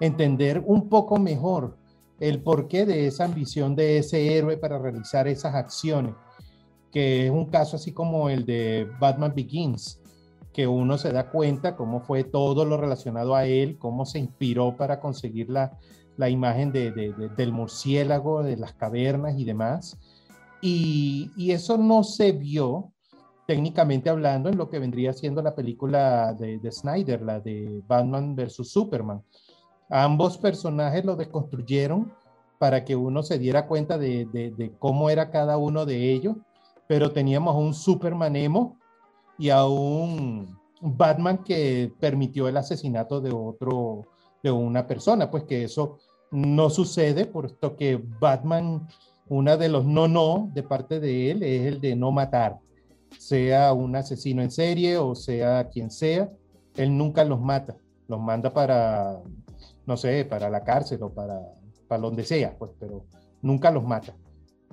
[0.00, 1.78] entender un poco mejor
[2.20, 6.14] el porqué de esa ambición de ese héroe para realizar esas acciones,
[6.92, 10.01] que es un caso así como el de Batman Begins,
[10.52, 14.76] que uno se da cuenta cómo fue todo lo relacionado a él, cómo se inspiró
[14.76, 15.78] para conseguir la,
[16.16, 16.90] la imagen de,
[17.36, 19.98] del murciélago, de las cavernas y demás.
[20.60, 22.92] Y, y, eso no se vio
[23.46, 28.36] técnicamente hablando en lo que vendría siendo la película de, de Snyder, la de Batman
[28.36, 29.22] versus Superman.
[29.90, 32.12] Ambos personajes lo desconstruyeron
[32.62, 36.36] para que uno se diera cuenta de, de, cómo era cada uno de ellos,
[36.86, 38.78] pero teníamos un Superman emo
[39.38, 44.06] y a un Batman que permitió el asesinato de otro,
[44.42, 45.98] de una persona, pues que eso
[46.30, 48.88] no sucede, puesto que Batman,
[49.28, 52.58] una de los no no de parte de él es el de no matar,
[53.18, 56.30] sea un asesino en serie o sea quien sea,
[56.76, 57.76] él nunca los mata,
[58.08, 59.20] los manda para,
[59.86, 61.40] no sé, para la cárcel o para,
[61.86, 63.04] para donde sea, pues, pero
[63.42, 64.14] nunca los mata.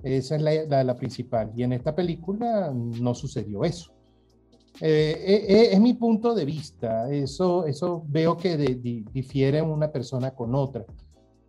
[0.01, 1.51] Esa es la, la, principal.
[1.55, 3.91] Y en esta película no sucedió eso.
[4.81, 7.11] Eh, eh, eh, es mi punto de vista.
[7.11, 10.85] Eso, eso veo que difiere una persona con otra.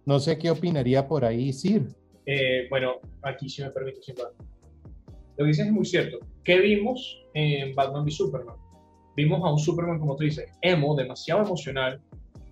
[0.04, 1.86] No sé qué opinaría por ahí Sir.
[2.68, 6.18] bueno, aquí si me permite, Lo que dices es muy cierto.
[6.42, 8.56] ¿Qué vimos en Batman v Superman?
[9.16, 12.00] Vimos a un Superman, como tú dices, emo, demasiado emocional,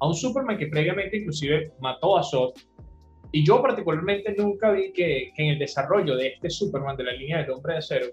[0.00, 2.52] a un Superman que previamente inclusive mató a Zod.
[3.32, 7.12] Y yo particularmente nunca vi que, que en el desarrollo de este Superman, de la
[7.12, 8.06] línea del hombre de acero,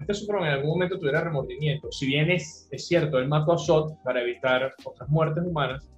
[0.00, 1.92] este Superman en algún momento tuviera remordimiento.
[1.92, 5.90] Si bien es, es cierto, él mató a Zod para evitar otras muertes humanas,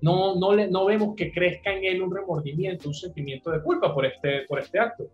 [0.00, 3.94] no, no, le, no vemos que crezca en él un remordimiento, un sentimiento de culpa
[3.94, 5.04] por este, por este acto.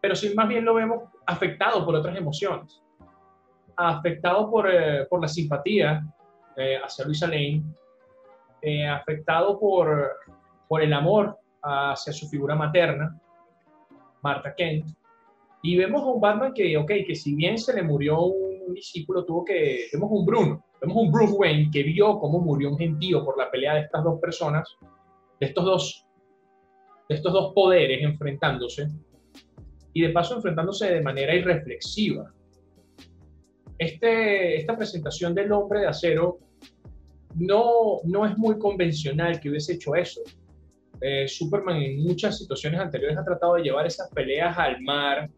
[0.00, 2.82] Pero sí, más bien lo vemos afectado por otras emociones.
[3.76, 6.02] Afectado por, eh, por la simpatía
[6.56, 7.62] eh, hacia Luisa Lane,
[8.62, 10.16] eh, afectado por,
[10.68, 13.16] por el amor hacia su figura materna,
[14.22, 14.86] Marta Kent,
[15.62, 19.24] y vemos a un Batman que, ok, que si bien se le murió un discípulo,
[19.24, 23.24] tuvo que, vemos un Bruno, vemos un Bruce Wayne que vio cómo murió un gentío
[23.24, 24.68] por la pelea de estas dos personas,
[25.40, 26.06] de estos dos,
[27.08, 28.88] de estos dos poderes enfrentándose,
[29.92, 32.32] y de paso enfrentándose de manera irreflexiva.
[33.78, 36.38] Este, esta presentación del hombre de acero
[37.34, 40.20] no, no es muy convencional que hubiese hecho eso.
[41.00, 45.30] Eh, Superman en muchas situaciones anteriores ha tratado de llevar esas peleas al mar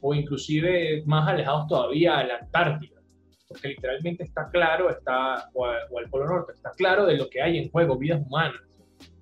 [0.00, 3.00] o inclusive más alejados todavía a la Antártida,
[3.48, 7.58] porque literalmente está claro, está, o, al Polo Norte, está claro de lo que hay
[7.58, 8.60] en juego, vidas humanas,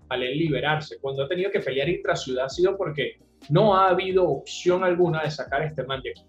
[0.08, 0.98] al liberarse.
[1.00, 5.30] Cuando ha tenido que pelear ciudad ha sido porque no ha habido opción alguna de
[5.30, 6.22] sacar a este man de aquí.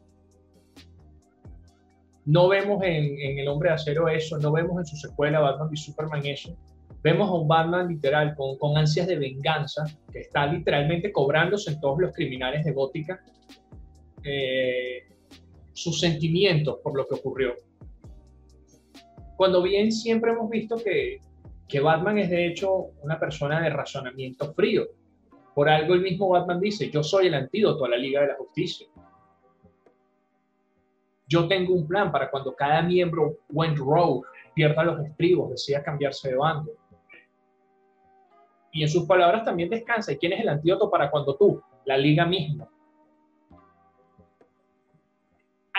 [2.25, 5.69] No vemos en, en, El Hombre de Acero eso, no vemos en su secuela Batman
[5.71, 6.55] y Superman eso.
[7.01, 11.79] Vemos a un Batman literal con, con ansias de venganza, que está literalmente cobrándose en
[11.79, 13.23] todos los criminales de Gótica
[14.23, 15.07] eh,
[15.73, 17.55] sus sentimientos por lo que ocurrió.
[19.35, 21.19] Cuando bien siempre hemos visto que,
[21.67, 24.87] que Batman es de hecho una persona de razonamiento frío.
[25.53, 28.35] Por algo el mismo Batman dice, yo soy el antídoto a la Liga de la
[28.35, 28.87] Justicia
[31.27, 36.29] yo tengo un plan para cuando cada miembro went rogue, pierda los estribos, decida cambiarse
[36.29, 36.71] de bando.
[38.71, 40.13] Y en sus palabras también descansa.
[40.13, 41.61] ¿Y quién es el antídoto para cuando tú?
[41.85, 42.69] La liga misma.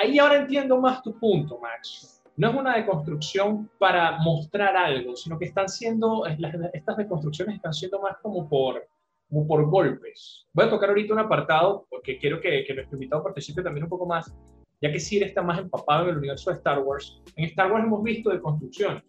[0.01, 2.23] Ahí ahora entiendo más tu punto, Max.
[2.37, 6.25] No es una deconstrucción para mostrar algo, sino que están siendo,
[6.73, 8.87] estas deconstrucciones están siendo más como por,
[9.29, 10.47] como por golpes.
[10.53, 13.91] Voy a tocar ahorita un apartado porque quiero que, que nuestro invitado participe también un
[13.91, 14.33] poco más
[14.81, 17.21] ya que Sir está más empapado en el universo de Star Wars.
[17.35, 19.03] En Star Wars hemos visto de construcción,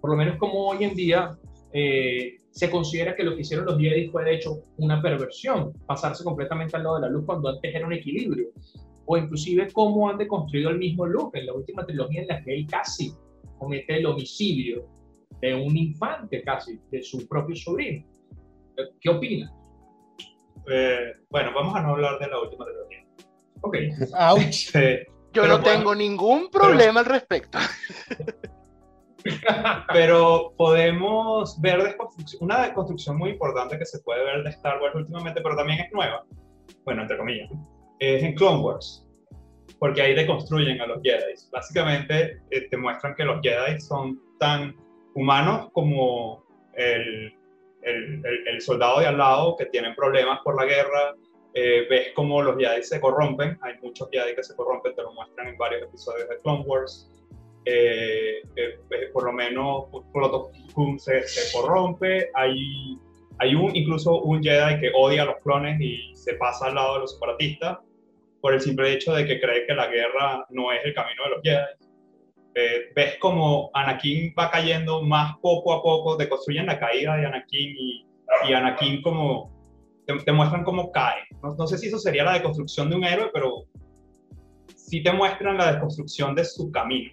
[0.00, 1.36] por lo menos como hoy en día
[1.72, 6.24] eh, se considera que lo que hicieron los Jedi fue de hecho una perversión, pasarse
[6.24, 8.48] completamente al lado de la luz cuando antes era un equilibrio,
[9.12, 12.54] o inclusive cómo han deconstruido el mismo Luke en la última trilogía en la que
[12.54, 13.12] él casi
[13.58, 14.86] comete el homicidio
[15.40, 18.06] de un infante casi, de su propio sobrino.
[19.00, 19.52] ¿Qué opinas?
[20.70, 23.04] Eh, bueno, vamos a no hablar de la última trilogía.
[23.62, 23.76] Ok.
[24.16, 24.70] Ouch.
[25.32, 27.58] Yo no tengo ningún problema al respecto.
[29.92, 31.96] pero podemos ver
[32.40, 35.92] una deconstrucción muy importante que se puede ver de Star Wars últimamente, pero también es
[35.92, 36.24] nueva,
[36.84, 37.50] bueno, entre comillas,
[38.00, 39.06] es en Clone Wars,
[39.78, 41.34] porque ahí deconstruyen a los Jedi.
[41.52, 44.74] Básicamente eh, te muestran que los Jedi son tan
[45.14, 47.32] humanos como el,
[47.82, 51.14] el, el soldado de al lado que tienen problemas por la guerra,
[51.54, 55.12] eh, ves cómo los Jedi se corrompen, hay muchos Jedi que se corrompen, te lo
[55.12, 57.10] muestran en varios episodios de Clone Wars.
[57.66, 58.78] Eh, eh,
[59.12, 59.84] por lo menos
[60.14, 60.50] Proto
[60.96, 62.98] se, se corrompe, hay,
[63.38, 66.94] hay un, incluso un Jedi que odia a los clones y se pasa al lado
[66.94, 67.78] de los separatistas
[68.40, 71.30] por el simple hecho de que cree que la guerra no es el camino de
[71.30, 72.92] los Jedi.
[72.94, 77.76] ves como Anakin va cayendo más poco a poco, te construyen la caída de Anakin
[77.78, 78.06] y,
[78.48, 79.60] y Anakin como
[80.24, 81.22] te, muestran cómo cae.
[81.42, 83.64] No, sé si eso sería la deconstrucción de un héroe, pero
[84.74, 87.12] sí te muestran la deconstrucción de su camino.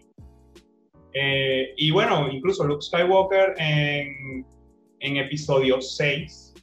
[1.14, 4.46] Eh, y bueno, incluso Luke Skywalker en,
[5.00, 6.54] en episodio 6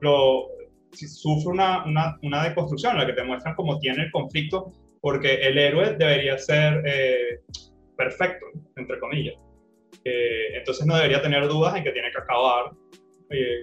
[0.00, 0.48] lo,
[0.94, 5.34] sufre una, una, una, deconstrucción en la que te muestran cómo tiene el conflicto, porque
[5.34, 7.40] el héroe debería ser eh,
[7.96, 9.34] perfecto, entre comillas.
[10.04, 12.72] Eh, entonces no debería tener dudas en que tiene que acabar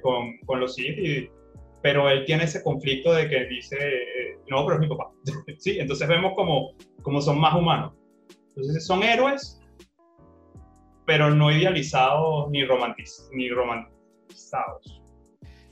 [0.02, 1.30] con, con, los Sith
[1.82, 3.78] pero él tiene ese conflicto de que dice,
[4.48, 5.12] no, pero es mi papá.
[5.58, 5.80] ¿Sí?
[5.80, 7.94] Entonces vemos como, como son más humanos.
[8.50, 9.62] Entonces son héroes,
[11.06, 13.30] pero no idealizados ni, romantiz.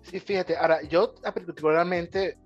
[0.10, 2.38] Sí, fíjate, ahora yo particularmente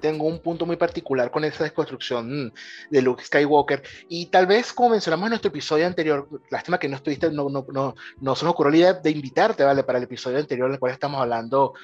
[0.00, 2.52] tengo un punto muy particular con esa desconstrucción
[2.90, 6.96] de Luke Skywalker y tal vez como mencionamos en nuestro episodio anterior, lástima que no
[6.96, 9.84] estuviste, no, no, no, no se nos ocurrió la idea de invitarte, ¿vale?
[9.84, 11.74] Para el episodio anterior en el cual estamos hablando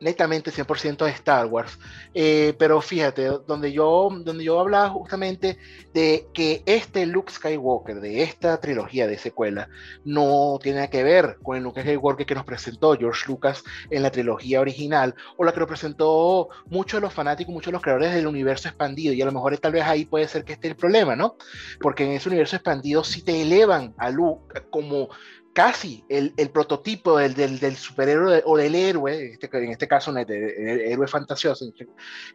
[0.00, 1.78] netamente 100% de Star Wars.
[2.14, 5.58] Eh, pero fíjate, donde yo, donde yo hablaba justamente
[5.92, 9.68] de que este Luke Skywalker, de esta trilogía de secuela,
[10.04, 14.10] no tiene que ver con el Luke Skywalker que nos presentó George Lucas en la
[14.10, 18.14] trilogía original, o la que nos presentó muchos de los fanáticos, muchos de los creadores
[18.14, 20.76] del universo expandido, y a lo mejor tal vez ahí puede ser que esté el
[20.76, 21.36] problema, ¿no?
[21.80, 25.08] Porque en ese universo expandido sí te elevan a Luke como
[25.52, 30.30] casi el, el prototipo del, del, superhéroe o del héroe, este, en este caso el,
[30.30, 31.64] héroe fantasioso,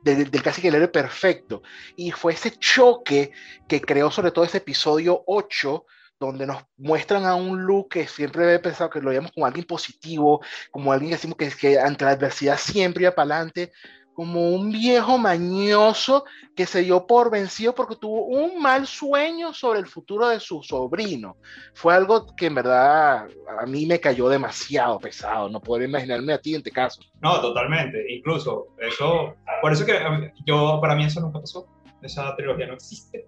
[0.03, 1.61] del, del, casi que el héroe perfecto.
[1.95, 3.31] Y fue ese choque
[3.67, 5.85] que creó sobre todo ese episodio 8,
[6.19, 9.65] donde nos muestran a un Luke que siempre he pensado que lo veíamos como alguien
[9.65, 13.71] positivo, como alguien que decimos que, que ante la adversidad siempre iba para adelante,
[14.15, 16.23] como un viejo mañoso
[16.55, 20.63] que se dio por vencido porque tuvo un mal sueño sobre el futuro de su
[20.63, 21.35] sobrino.
[21.73, 23.27] Fue algo que en verdad
[23.59, 27.01] a mí me cayó demasiado pesado, no puedo imaginarme a ti en este caso.
[27.21, 29.99] No, totalmente, incluso eso, por eso que
[30.45, 31.67] yo, para mí eso nunca pasó.
[32.01, 33.27] esa trilogía no existe.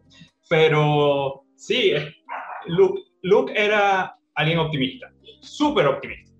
[0.49, 1.91] Pero sí,
[2.67, 6.31] Luke, Luke era alguien optimista, súper optimista.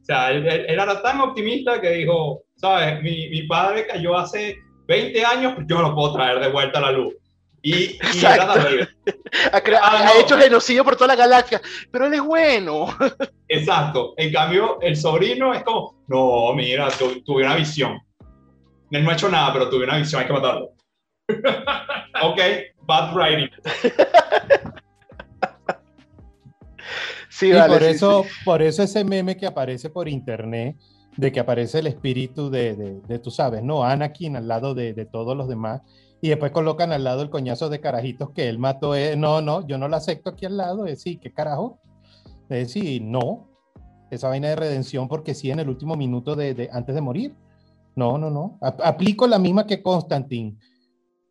[0.00, 5.24] O sea, él, era tan optimista que dijo, sabes, mi, mi, padre cayó hace 20
[5.24, 7.14] años, pues yo lo puedo traer de vuelta a la luz.
[7.62, 12.22] Y, y era ha, ah, ha hecho genocidio por toda la galaxia, pero él es
[12.22, 12.88] bueno.
[13.48, 14.12] Exacto.
[14.18, 16.88] En cambio, el sobrino es como, no, mira,
[17.24, 17.98] tuve una visión.
[18.90, 20.72] Él no ha hecho nada, pero tuve una visión, hay que matarlo.
[22.22, 22.40] ok,
[22.82, 23.48] bad writing.
[27.30, 30.76] Sí, y por, eso, por eso ese meme que aparece por internet,
[31.16, 33.84] de que aparece el espíritu de, de, de tú sabes, ¿no?
[33.84, 35.82] Anakin al lado de, de, todos los demás,
[36.20, 38.94] y después colocan al lado el coñazo de carajitos que él mató.
[38.94, 40.86] Eh, no, no, yo no lo acepto aquí al lado.
[40.86, 41.78] Es decir, ¿qué carajo?
[42.48, 43.50] Es decir, no,
[44.10, 47.34] esa vaina de redención porque sí en el último minuto de, antes de morir.
[47.94, 48.58] No, no, no.
[48.60, 50.56] aplico la misma que Constantine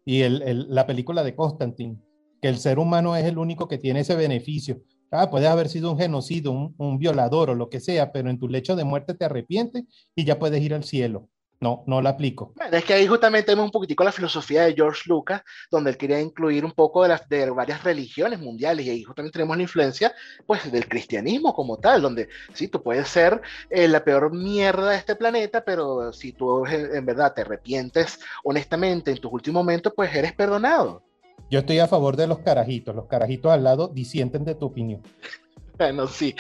[0.06, 1.98] y el, la película de Constantine,
[2.42, 4.82] que el ser humano es el único que tiene ese beneficio.
[5.14, 8.40] Ah, puedes haber sido un genocidio, un, un, violador o lo que sea, pero en
[8.40, 9.84] tu lecho de muerte te arrepientes
[10.16, 11.30] y ya puedes ir al cielo.
[11.64, 12.54] No, no la aplico.
[12.74, 16.20] Es que ahí justamente vemos un poquitico la filosofía de George Lucas, donde él quería
[16.20, 20.14] incluir un poco de, las, de varias religiones mundiales, y ahí justamente tenemos la influencia
[20.46, 24.98] pues, del cristianismo como tal, donde sí, tú puedes ser eh, la peor mierda de
[24.98, 30.14] este planeta, pero si tú en verdad te arrepientes honestamente en tus últimos momentos, pues
[30.14, 31.02] eres perdonado.
[31.50, 32.96] Yo estoy a favor de los carajitos.
[32.96, 35.02] Los carajitos al lado disienten de tu opinión.
[35.76, 36.36] Bueno, sí.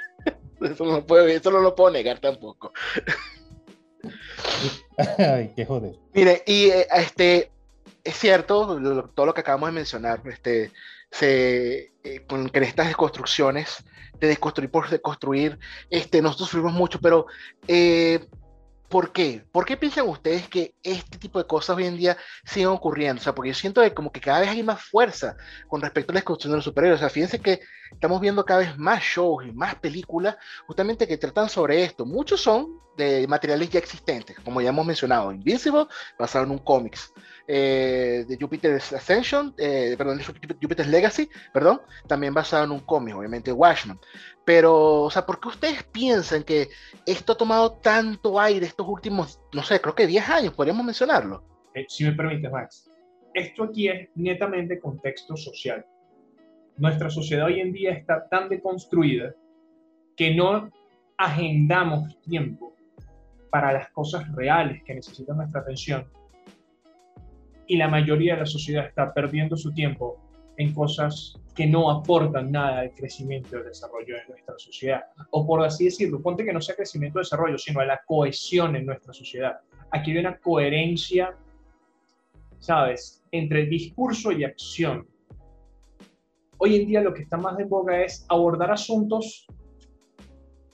[0.60, 2.72] Eso no, puedo, eso no lo puedo negar tampoco.
[5.18, 5.96] Ay, qué joder.
[6.14, 7.50] Mire, y eh, este,
[8.02, 8.78] es cierto,
[9.14, 10.72] todo lo que acabamos de mencionar, este,
[11.10, 13.84] se, eh, con estas desconstrucciones,
[14.18, 15.58] de desconstruir por deconstruir,
[15.90, 17.26] este, nosotros sufrimos mucho, pero
[17.68, 18.26] eh,
[18.88, 19.44] ¿Por qué?
[19.52, 23.20] ¿Por qué piensan ustedes que este tipo de cosas hoy en día siguen ocurriendo?
[23.20, 25.36] O sea, porque yo siento que como que cada vez hay más fuerza
[25.68, 27.00] con respecto a la construcción de los superhéroes.
[27.00, 27.60] O sea, fíjense que
[27.92, 32.06] estamos viendo cada vez más shows y más películas justamente que tratan sobre esto.
[32.06, 35.32] Muchos son de materiales ya existentes, como ya hemos mencionado.
[35.32, 35.86] Invincible,
[36.18, 37.12] basado en un cómics.
[37.46, 40.20] Eh, de Jupiter's Ascension, eh, perdón,
[40.60, 43.98] Jupiter's Legacy, perdón, también basado en un cómic, obviamente Watchmen.
[44.48, 46.68] Pero, o sea, ¿por qué ustedes piensan que
[47.04, 51.44] esto ha tomado tanto aire estos últimos, no sé, creo que 10 años, podríamos mencionarlo?
[51.74, 52.90] Eh, si me permites, Max.
[53.34, 55.84] Esto aquí es netamente contexto social.
[56.78, 59.34] Nuestra sociedad hoy en día está tan deconstruida
[60.16, 60.70] que no
[61.18, 62.74] agendamos tiempo
[63.50, 66.10] para las cosas reales que necesitan nuestra atención
[67.66, 70.18] y la mayoría de la sociedad está perdiendo su tiempo
[70.58, 75.02] en cosas que no aportan nada al crecimiento y al desarrollo de nuestra sociedad.
[75.30, 78.74] O por así decirlo, ponte que no sea crecimiento y desarrollo, sino a la cohesión
[78.74, 79.60] en nuestra sociedad.
[79.92, 81.36] Aquí hay una coherencia,
[82.58, 85.06] ¿sabes?, entre discurso y acción.
[86.58, 89.46] Hoy en día lo que está más en boga es abordar asuntos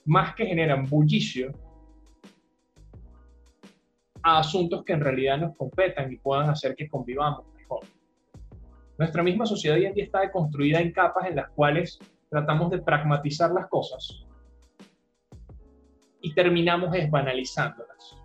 [0.06, 1.52] más que generan bullicio,
[4.22, 7.53] a asuntos que en realidad nos competan y puedan hacer que convivamos.
[8.96, 11.98] Nuestra misma sociedad hoy en día está construida en capas en las cuales
[12.30, 14.24] tratamos de pragmatizar las cosas
[16.20, 18.16] y terminamos desbanalizándolas.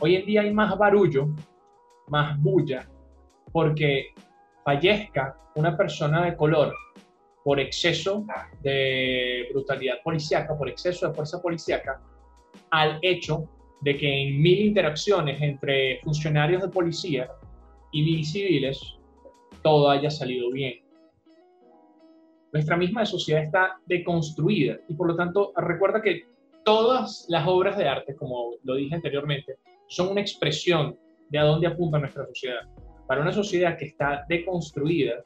[0.00, 1.28] Hoy en día hay más barullo,
[2.08, 2.88] más bulla,
[3.52, 4.08] porque
[4.64, 6.74] fallezca una persona de color
[7.44, 8.26] por exceso
[8.62, 12.00] de brutalidad policíaca, por exceso de fuerza policíaca,
[12.70, 13.48] al hecho
[13.82, 17.30] de que en mil interacciones entre funcionarios de policía
[17.92, 18.98] y civiles,
[19.64, 20.74] todo haya salido bien.
[22.52, 26.26] Nuestra misma sociedad está deconstruida y por lo tanto recuerda que
[26.64, 29.56] todas las obras de arte, como lo dije anteriormente,
[29.88, 30.96] son una expresión
[31.30, 32.60] de a dónde apunta nuestra sociedad.
[33.08, 35.22] Para una sociedad que está deconstruida,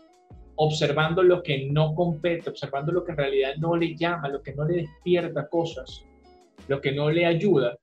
[0.55, 4.55] observando lo que no compete, observando lo que en realidad no le llama, lo que
[4.55, 6.05] no le despierta cosas,
[6.68, 7.77] lo que no le ayuda,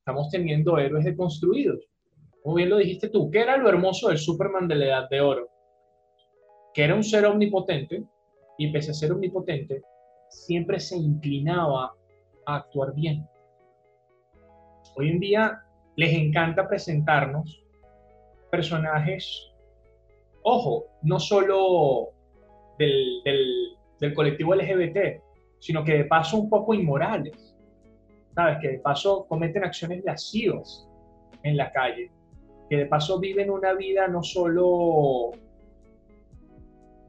[0.00, 1.80] estamos teniendo héroes deconstruidos.
[2.46, 5.20] Como bien lo dijiste tú, ¿qué era lo hermoso del Superman de la Edad de
[5.20, 5.48] Oro?
[6.72, 8.04] Que era un ser omnipotente
[8.56, 9.82] y pese a ser omnipotente,
[10.28, 11.92] siempre se inclinaba
[12.46, 13.26] a actuar bien.
[14.94, 15.60] Hoy en día
[15.96, 17.64] les encanta presentarnos
[18.48, 19.50] personajes,
[20.44, 22.10] ojo, no solo
[22.78, 25.20] del, del, del colectivo LGBT,
[25.58, 27.56] sino que de paso un poco inmorales
[28.36, 28.58] ¿sabes?
[28.60, 30.88] Que de paso cometen acciones lascivas
[31.42, 32.12] en la calle,
[32.68, 35.32] que de paso viven una vida no solo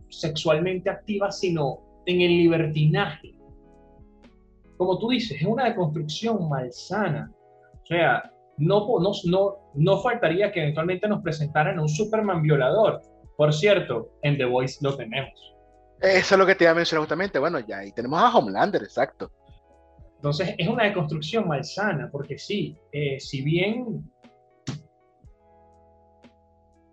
[0.09, 3.35] sexualmente activa, sino en el libertinaje.
[4.77, 7.31] Como tú dices, es una deconstrucción malsana.
[7.81, 13.01] O sea, no, no, no, no faltaría que eventualmente nos presentaran un Superman violador.
[13.35, 15.33] Por cierto, en The Voice lo tenemos.
[16.01, 17.39] Eso es lo que te iba a mencionar justamente.
[17.39, 19.31] Bueno, ya ahí tenemos a Homelander, exacto.
[20.17, 24.11] Entonces, es una deconstrucción malsana, porque sí, eh, si bien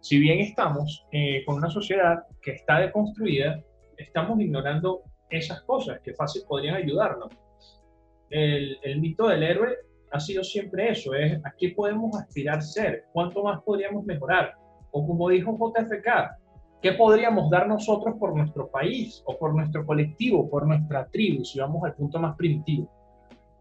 [0.04, 3.64] si bien estamos eh, con una sociedad que está deconstruida,
[3.96, 5.00] estamos ignorando
[5.30, 7.30] esas cosas que fácil podrían ayudarnos.
[8.28, 9.78] El, el, mito del héroe
[10.12, 14.52] ha sido siempre eso, es a qué podemos aspirar ser, cuánto más podríamos mejorar,
[14.90, 16.36] o como dijo JFK,
[16.82, 21.60] qué podríamos dar nosotros por nuestro país, o por nuestro colectivo, por nuestra tribu, si
[21.60, 22.90] vamos al punto más primitivo.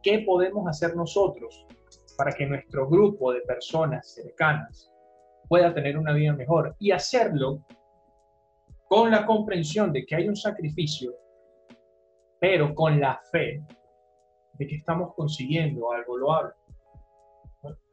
[0.02, 1.66] ¿Qué podemos hacer nosotros
[2.18, 4.93] para que nuestro grupo de personas cercanas
[5.54, 7.64] pueda tener una vida mejor y hacerlo
[8.88, 11.14] con la comprensión de que hay un sacrificio,
[12.40, 13.64] pero con la fe
[14.54, 16.54] de que estamos consiguiendo algo loable.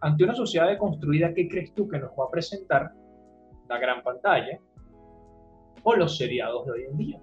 [0.00, 2.92] Ante una sociedad deconstruida, ¿qué crees tú que nos va a presentar
[3.68, 4.58] la gran pantalla
[5.82, 7.20] o los seriados de hoy en día?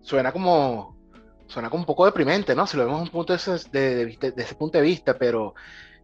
[0.00, 0.98] Suena como,
[1.46, 2.66] suena como un poco deprimente, ¿no?
[2.66, 5.54] Si lo vemos un punto de ese, de, de ese punto de vista, pero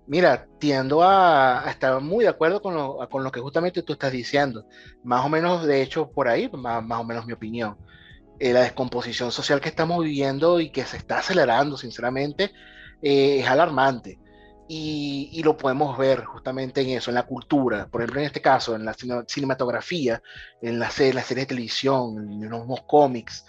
[0.06, 4.12] Mira, tiendo a, estar muy de acuerdo con lo, con lo, que justamente tú estás
[4.12, 4.66] diciendo.
[5.02, 7.76] Más o menos, de hecho, por ahí, más, más o menos mi opinión.
[8.38, 12.52] Eh, la descomposición social que estamos viviendo y que se está acelerando, sinceramente,
[13.02, 14.18] eh, es alarmante.
[14.68, 18.40] Y, y, lo podemos ver justamente en eso, en la cultura, por ejemplo, en este
[18.40, 18.94] caso, en la
[19.26, 20.22] cinematografía,
[20.62, 23.44] en las, en las series de televisión, en los cómics,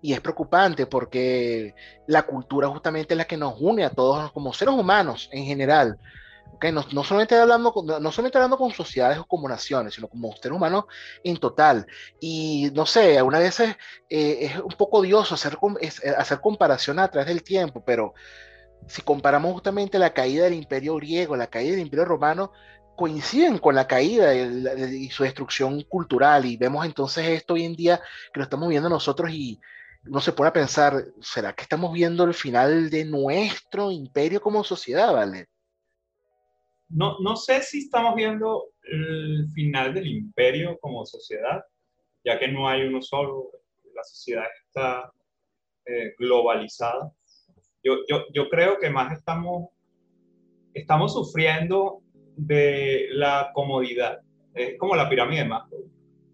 [0.00, 1.74] y es preocupante porque
[2.06, 5.98] la cultura justamente es la que nos une a todos como seres humanos en general.
[6.54, 10.08] Okay, no, no, solamente hablando con, no solamente hablando con sociedades o como naciones, sino
[10.08, 10.86] como seres humanos
[11.22, 11.86] en total.
[12.20, 13.76] Y no sé, algunas veces
[14.08, 18.14] eh, es un poco odioso hacer, eh, hacer comparación a través del tiempo, pero
[18.86, 22.52] si comparamos justamente la caída del imperio griego, la caída del imperio romano,
[22.96, 28.00] coinciden con la caída y su destrucción cultural y vemos entonces esto hoy en día
[28.32, 29.60] que lo estamos viendo nosotros y
[30.04, 35.12] no se pone pensar, ¿será que estamos viendo el final de nuestro imperio como sociedad,
[35.12, 35.46] vale?
[36.88, 41.62] No, no sé si estamos viendo el final del imperio como sociedad,
[42.24, 43.50] ya que no hay uno solo,
[43.94, 45.12] la sociedad está
[45.84, 47.12] eh, globalizada.
[47.82, 49.68] Yo, yo, yo, creo que más estamos,
[50.72, 52.02] estamos sufriendo
[52.36, 54.20] de la comodidad,
[54.54, 55.48] es como la pirámide de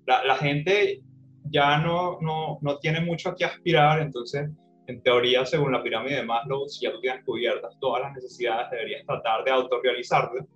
[0.07, 1.03] la gente
[1.51, 4.51] ya no, no, no tiene mucho a qué aspirar, entonces,
[4.87, 8.71] en teoría, según la pirámide de Maslow, si ya tú tienes cubiertas todas las necesidades,
[8.71, 10.47] deberías tratar de autorrealizarte,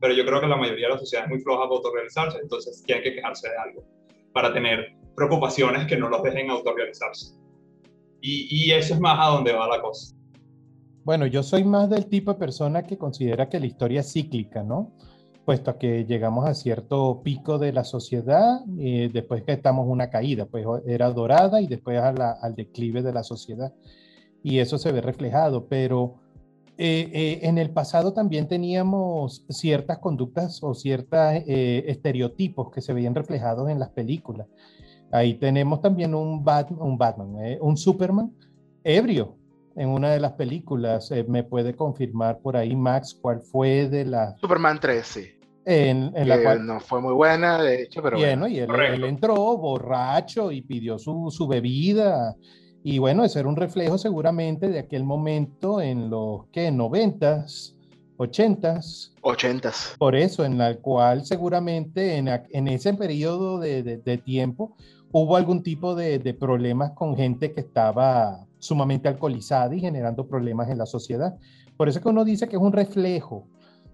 [0.00, 2.82] pero yo creo que la mayoría de la sociedad es muy floja para autorrealizarse, entonces
[2.84, 3.84] tienen que quejarse de algo
[4.32, 7.34] para tener preocupaciones que no los dejen autorrealizarse.
[8.20, 10.14] Y, y eso es más a donde va la cosa.
[11.04, 14.62] Bueno, yo soy más del tipo de persona que considera que la historia es cíclica,
[14.62, 14.92] ¿no?
[15.46, 20.46] Puesto que llegamos a cierto pico de la sociedad, eh, después que estamos una caída,
[20.46, 23.72] pues era dorada y después al declive de la sociedad.
[24.42, 26.16] Y eso se ve reflejado, pero
[26.76, 33.14] eh, eh, en el pasado también teníamos ciertas conductas o ciertos estereotipos que se veían
[33.14, 34.48] reflejados en las películas.
[35.12, 38.32] Ahí tenemos también un, Batman, un Superman
[38.82, 39.36] ebrio,
[39.76, 41.08] en una de las películas.
[41.28, 44.36] me puede confirmar por ahí, Max, cuál fue de la...
[44.38, 45.35] Superman 13
[45.68, 48.46] en, la cual no fue muy buena, de hecho, pero bueno.
[48.46, 52.36] Y él, entró borracho y pidió su, su, bebida.
[52.84, 57.76] Y bueno, ese era un reflejo seguramente de aquel momento en los que noventas,
[58.16, 59.12] ochentas.
[59.22, 59.96] Ochentas.
[59.98, 64.76] Por eso, en la cual seguramente en, en ese periodo de, de, tiempo
[65.10, 70.70] hubo algún tipo de, de problemas con gente que estaba sumamente alcoholizada y generando problemas
[70.70, 71.36] en la sociedad.
[71.76, 73.48] Por eso que uno dice que es un reflejo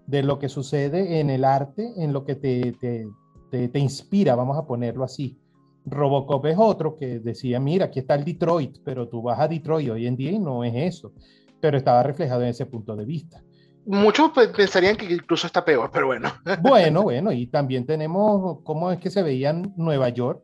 [0.07, 4.59] de lo que sucede en el arte, en lo que te, te, te, inspira, vamos
[4.59, 5.38] a ponerlo así.
[5.84, 9.90] Robocop es otro que decía, mira, aquí está el Detroit, pero tú vas a Detroit
[9.90, 11.12] hoy en día y no es eso,
[11.61, 13.42] pero estaba reflejado en ese punto de vista.
[13.84, 16.28] Muchos pensarían que incluso está peor, pero bueno.
[16.62, 20.42] Bueno, bueno, y también tenemos cómo es que se veía en Nueva York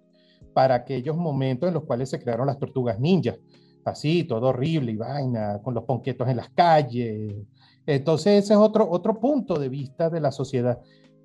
[0.52, 3.36] para aquellos momentos en los cuales se crearon las tortugas ninjas.
[3.84, 7.32] Así, todo horrible y vaina, con los ponquetos en las calles,
[7.94, 10.80] entonces ese es otro, otro punto de vista de la sociedad.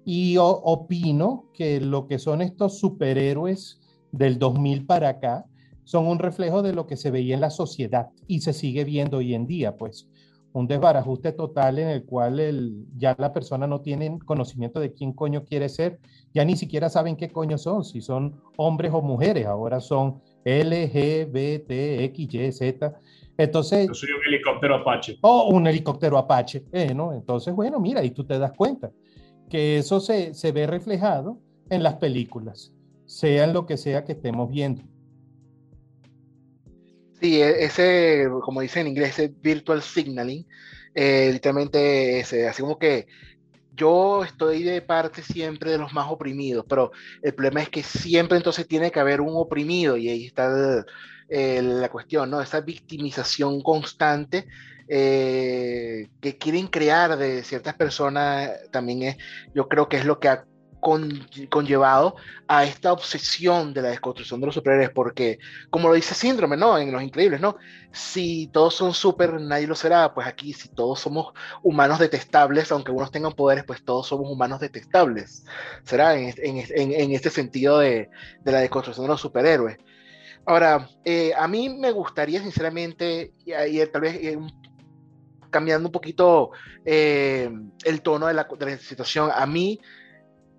[0.06, 5.46] Y opino que lo que son estos superhéroes del 2000 para acá
[5.84, 9.18] son un reflejo de lo que se veía en la sociedad y se sigue viendo
[9.18, 10.08] hoy en día, pues
[10.54, 15.44] un desbarajuste total en el cual ya la persona no tiene conocimiento de quién coño
[15.44, 16.00] quiere ser,
[16.34, 20.92] ya ni siquiera saben qué coño son, si son hombres o mujeres, ahora son L,
[20.92, 23.00] G, B, T, X, Y, Z.
[23.38, 23.88] Entonces.
[23.88, 25.18] Yo soy un helicóptero Apache.
[25.22, 26.66] O un helicóptero Apache.
[26.72, 27.14] Eh, ¿no?
[27.14, 28.92] Entonces, bueno, mira, y tú te das cuenta
[29.50, 32.74] que eso se, se ve reflejado en las películas,
[33.06, 34.84] sean lo que sea que estemos viendo.
[37.22, 40.46] Sí, e, ese, como dice en inglés, ese virtual signaling,
[40.94, 43.08] eh, literalmente ese, así como que
[43.76, 48.38] yo estoy de parte siempre de los más oprimidos, pero el problema es que siempre
[48.38, 50.86] entonces tiene que haber un oprimido y ahí está
[51.34, 52.42] la cuestión, ¿no?
[52.42, 54.46] Esa victimización constante
[54.88, 59.18] eh, que quieren crear de ciertas personas también es,
[59.56, 60.46] yo creo que es lo que ha
[61.50, 62.16] conllevado
[62.48, 66.78] a esta obsesión de la desconstrucción de los superhéroes, porque como lo dice Síndrome, ¿no?
[66.78, 67.56] En Los Increíbles, ¿no?
[67.94, 72.92] Si todos son super, nadie lo será, pues aquí si todos somos humanos detestables, aunque
[72.92, 75.46] unos tengan poderes, pues todos somos humanos detestables,
[75.84, 78.10] será en, en, este sentido de,
[78.44, 79.78] de, la desconstrucción de los superhéroes.
[80.46, 84.38] Ahora, eh, a mí me gustaría sinceramente, y, y tal vez eh,
[85.50, 86.52] cambiando un poquito
[86.84, 87.50] eh,
[87.86, 89.80] el tono de la, situación, a mí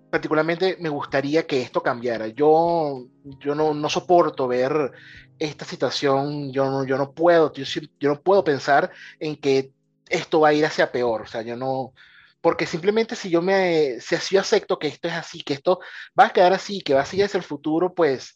[0.09, 2.27] particularmente me gustaría que esto cambiara.
[2.29, 3.05] Yo,
[3.39, 4.91] yo no, no soporto ver
[5.37, 7.65] esta situación, yo no, yo no puedo, yo,
[7.99, 9.71] yo, no puedo pensar en que
[10.09, 11.93] esto va a ir hacia peor, o sea, yo no,
[12.39, 15.79] porque simplemente si yo me, si así acepto que esto es así, que esto
[16.17, 18.35] va a quedar así, que va a seguir hacia el futuro, pues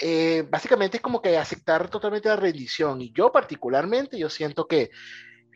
[0.00, 3.02] eh, básicamente es como que aceptar totalmente la rendición.
[3.02, 4.90] Y yo particularmente, yo siento que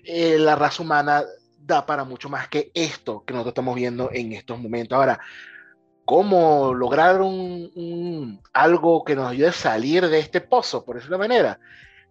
[0.05, 1.25] eh, la raza humana
[1.59, 4.97] da para mucho más que esto que nosotros estamos viendo en estos momentos.
[4.97, 5.19] Ahora,
[6.05, 7.21] ¿cómo lograr
[8.53, 11.59] algo que nos ayude a salir de este pozo, por decirlo de manera?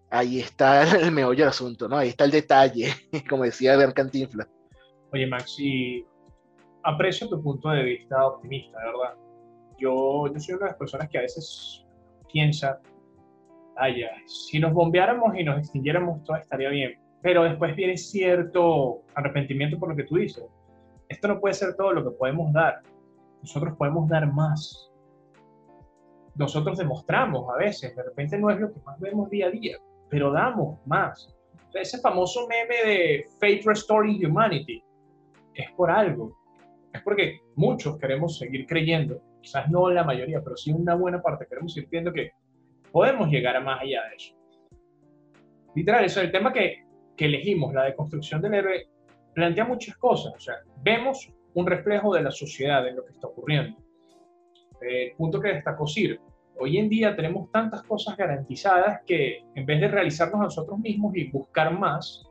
[0.09, 1.97] Ahí está el meollo del asunto, ¿no?
[1.97, 2.93] Ahí está el detalle,
[3.29, 4.47] como decía Cantinflas.
[5.11, 6.03] Oye, Maxi,
[6.81, 9.15] aprecio tu punto de vista optimista, ¿verdad?
[9.77, 11.82] Yo, yo soy una de las personas que a veces
[12.33, 12.81] piensa,
[13.77, 19.79] ay, si nos bombeáramos y nos extinguiéramos, todo estaría bien pero después viene cierto arrepentimiento
[19.79, 20.43] por lo que tú dices.
[21.07, 22.81] Esto no puede ser todo lo que podemos dar.
[23.41, 24.91] Nosotros podemos dar más.
[26.35, 29.77] Nosotros demostramos a veces, de repente no es lo que más vemos día a día,
[30.09, 31.33] pero damos más.
[31.73, 34.83] Ese famoso meme de Fate Restoring Humanity
[35.53, 36.37] es por algo.
[36.91, 41.45] Es porque muchos queremos seguir creyendo, quizás no la mayoría, pero sí una buena parte
[41.47, 42.31] queremos seguir creyendo que
[42.91, 44.35] podemos llegar a más allá de eso.
[45.75, 46.83] Literal, eso es el tema que
[47.15, 48.87] que elegimos, la deconstrucción del héroe,
[49.33, 50.33] plantea muchas cosas.
[50.35, 53.77] O sea, vemos un reflejo de la sociedad en lo que está ocurriendo.
[54.81, 56.19] El punto que destacó Sir,
[56.59, 61.15] hoy en día tenemos tantas cosas garantizadas que en vez de realizarnos a nosotros mismos
[61.15, 62.23] y buscar más,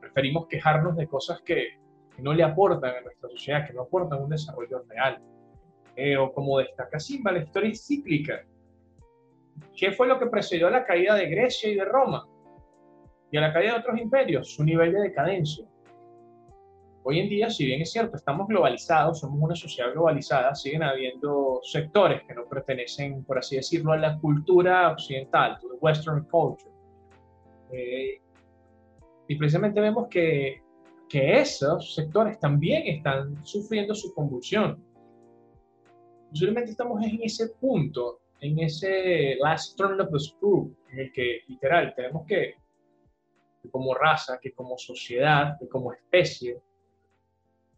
[0.00, 1.78] preferimos quejarnos de cosas que,
[2.18, 5.22] no le aportan a nuestra sociedad, que no aportan un desarrollo real.
[6.02, 8.44] Eh, o como destaca Simba, la historia es cíclica.
[9.76, 12.26] ¿Qué fue lo que precedió a la caída de Grecia y de Roma?
[13.30, 15.64] y a la caída de otros imperios, su nivel de decadencia.
[17.02, 21.60] Hoy en día, si bien es cierto, estamos globalizados, somos una sociedad globalizada, siguen habiendo
[21.62, 26.70] sectores que no pertenecen, por así decirlo, a la cultura occidental, to the Western culture.
[27.72, 28.20] Eh,
[29.28, 30.60] y precisamente vemos que,
[31.08, 34.84] que esos sectores también están sufriendo su convulsión.
[36.30, 41.42] Posiblemente estamos en ese punto, en ese last turn of the screw, en el que
[41.48, 42.54] literal tenemos que
[43.62, 46.60] que como raza, que como sociedad, que como especie,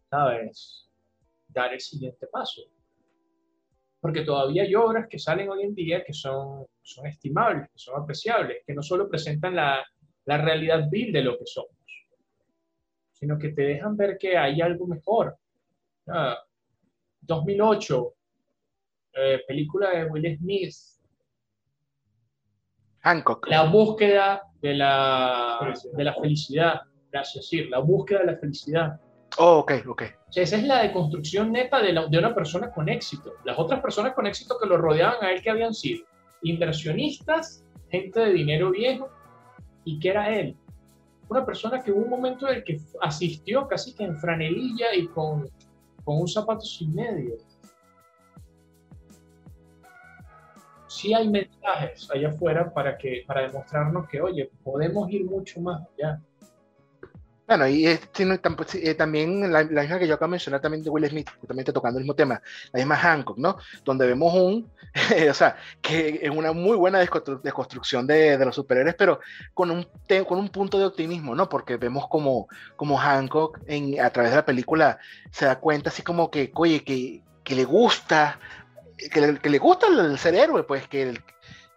[0.09, 0.89] ¿sabes?
[1.47, 2.61] Dar el siguiente paso.
[3.99, 8.01] Porque todavía hay obras que salen hoy en día que son, son estimables, que son
[8.01, 9.83] apreciables, que no solo presentan la,
[10.25, 11.71] la realidad vil de lo que somos,
[13.11, 15.37] sino que te dejan ver que hay algo mejor.
[17.21, 18.13] 2008,
[19.15, 20.73] eh, película de Will Smith.
[23.01, 23.47] Hancock.
[23.47, 26.81] La búsqueda de la, de la felicidad.
[27.11, 27.69] Gracias, Sir.
[27.69, 28.99] La búsqueda de la felicidad.
[29.37, 30.03] Oh, ok, ok.
[30.35, 33.33] esa es la deconstrucción neta de, de, una persona con éxito.
[33.43, 36.05] Las otras personas con éxito que lo rodeaban a él que habían sido
[36.43, 39.09] inversionistas, gente de dinero viejo,
[39.85, 40.55] y que era él.
[41.29, 45.07] Una persona que hubo un momento en el que asistió casi que en franelilla y
[45.07, 45.49] con,
[46.03, 47.37] con un zapato sin medio
[50.93, 55.81] sí hay mensajes allá afuera para, que, para demostrarnos que, oye, podemos ir mucho más
[55.97, 56.21] allá.
[57.45, 57.99] Bueno, y eh,
[58.97, 61.99] también la, la, misma que yo acabo de mencionar también de Will Smith, también tocando
[61.99, 62.41] el mismo tema,
[62.71, 63.57] la misma Hancock, ¿no?
[63.83, 64.71] Donde vemos un,
[65.29, 69.19] o sea, que es una muy buena desconstrucción de, de, los superhéroes, pero
[69.53, 69.85] con un,
[70.25, 71.49] con un punto de optimismo, ¿no?
[71.49, 76.01] Porque vemos como, como Hancock en, a través de la película se da cuenta así
[76.01, 78.39] como que, oye, que, que le gusta
[79.09, 81.19] que le, gusta el ser héroe, pues que,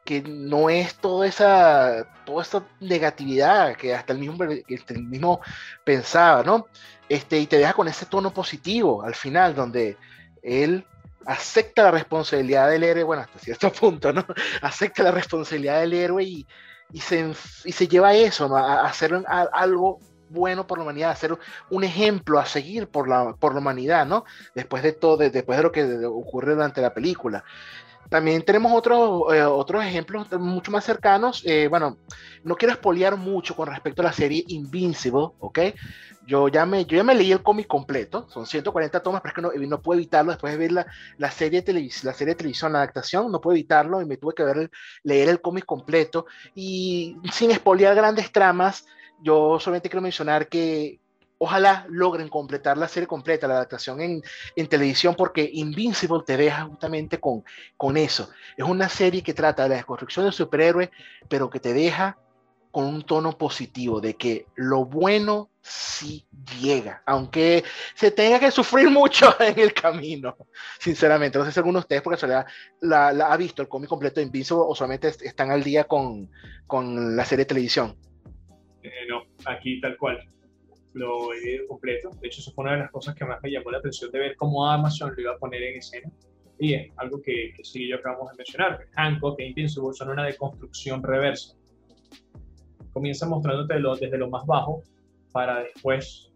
[0.04, 5.40] que no es toda esa, toda esa negatividad que hasta el mismo, que el mismo
[5.84, 6.66] pensaba, ¿no?
[7.08, 9.96] Este, y te deja con ese tono positivo al final, donde
[10.42, 10.86] él
[11.26, 14.24] acepta la responsabilidad del héroe, bueno, hasta cierto punto, ¿no?
[14.62, 16.46] Acepta la responsabilidad del héroe y,
[16.92, 17.32] y, se,
[17.64, 18.56] y se lleva eso, ¿no?
[18.56, 20.00] a, hacer algo
[20.30, 21.36] bueno por la humanidad, hacer
[21.70, 24.24] un ejemplo a seguir por la, por la humanidad, ¿no?
[24.54, 27.44] Después de todo, después de lo que ocurre durante la película.
[28.08, 31.42] También tenemos otros eh, otros ejemplos mucho más cercanos.
[31.44, 31.98] Eh, bueno,
[32.44, 35.58] no quiero espolear mucho con respecto a la serie Invincible, ¿ok?
[36.26, 39.34] Yo ya me, yo ya me leí el cómic completo, son 140 tomas, pero es
[39.34, 40.86] que no, no puedo evitarlo después de ver la,
[41.18, 44.34] la serie de la serie de televisión, la adaptación, no puedo evitarlo y me tuve
[44.34, 44.70] que ver,
[45.04, 46.26] leer el cómic completo.
[46.54, 48.86] Y sin espolear grandes tramas,
[49.22, 51.00] yo solamente quiero mencionar que
[51.38, 54.22] ojalá logren completar la serie completa, la adaptación en,
[54.54, 57.44] en, televisión, porque Invincible te deja justamente con,
[57.76, 58.30] con eso.
[58.56, 60.90] Es una serie que trata de la desconstrucción del superhéroe,
[61.28, 62.18] pero que te deja
[62.70, 66.26] con un tono positivo, de que lo bueno sí
[66.60, 67.64] llega, aunque
[67.94, 70.36] se tenga que sufrir mucho en el camino,
[70.78, 71.38] sinceramente.
[71.38, 72.46] No sé si alguno de ustedes, porque la,
[72.82, 76.30] la, ha visto el cómic completo de Invincible o solamente están al día con,
[76.66, 77.96] con la serie de televisión.
[78.86, 80.18] Eh, no, aquí tal cual
[80.92, 82.10] lo he completo.
[82.20, 84.18] De hecho, eso fue una de las cosas que más me llamó la atención de
[84.18, 86.10] ver cómo Amazon lo iba a poner en escena.
[86.58, 88.86] Y es algo que, que sí yo acabamos de mencionar.
[88.92, 91.54] Hancock e Invincible son una deconstrucción reversa.
[92.92, 94.82] Comienza mostrándote lo, desde lo más bajo
[95.32, 96.32] para después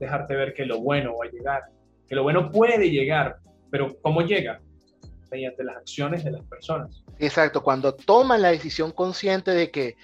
[0.00, 1.62] dejarte ver que lo bueno va a llegar.
[2.08, 3.36] Que lo bueno puede llegar,
[3.70, 4.60] pero ¿cómo llega?
[5.30, 7.04] Mediante las acciones de las personas.
[7.20, 9.94] Exacto, cuando toman la decisión consciente de que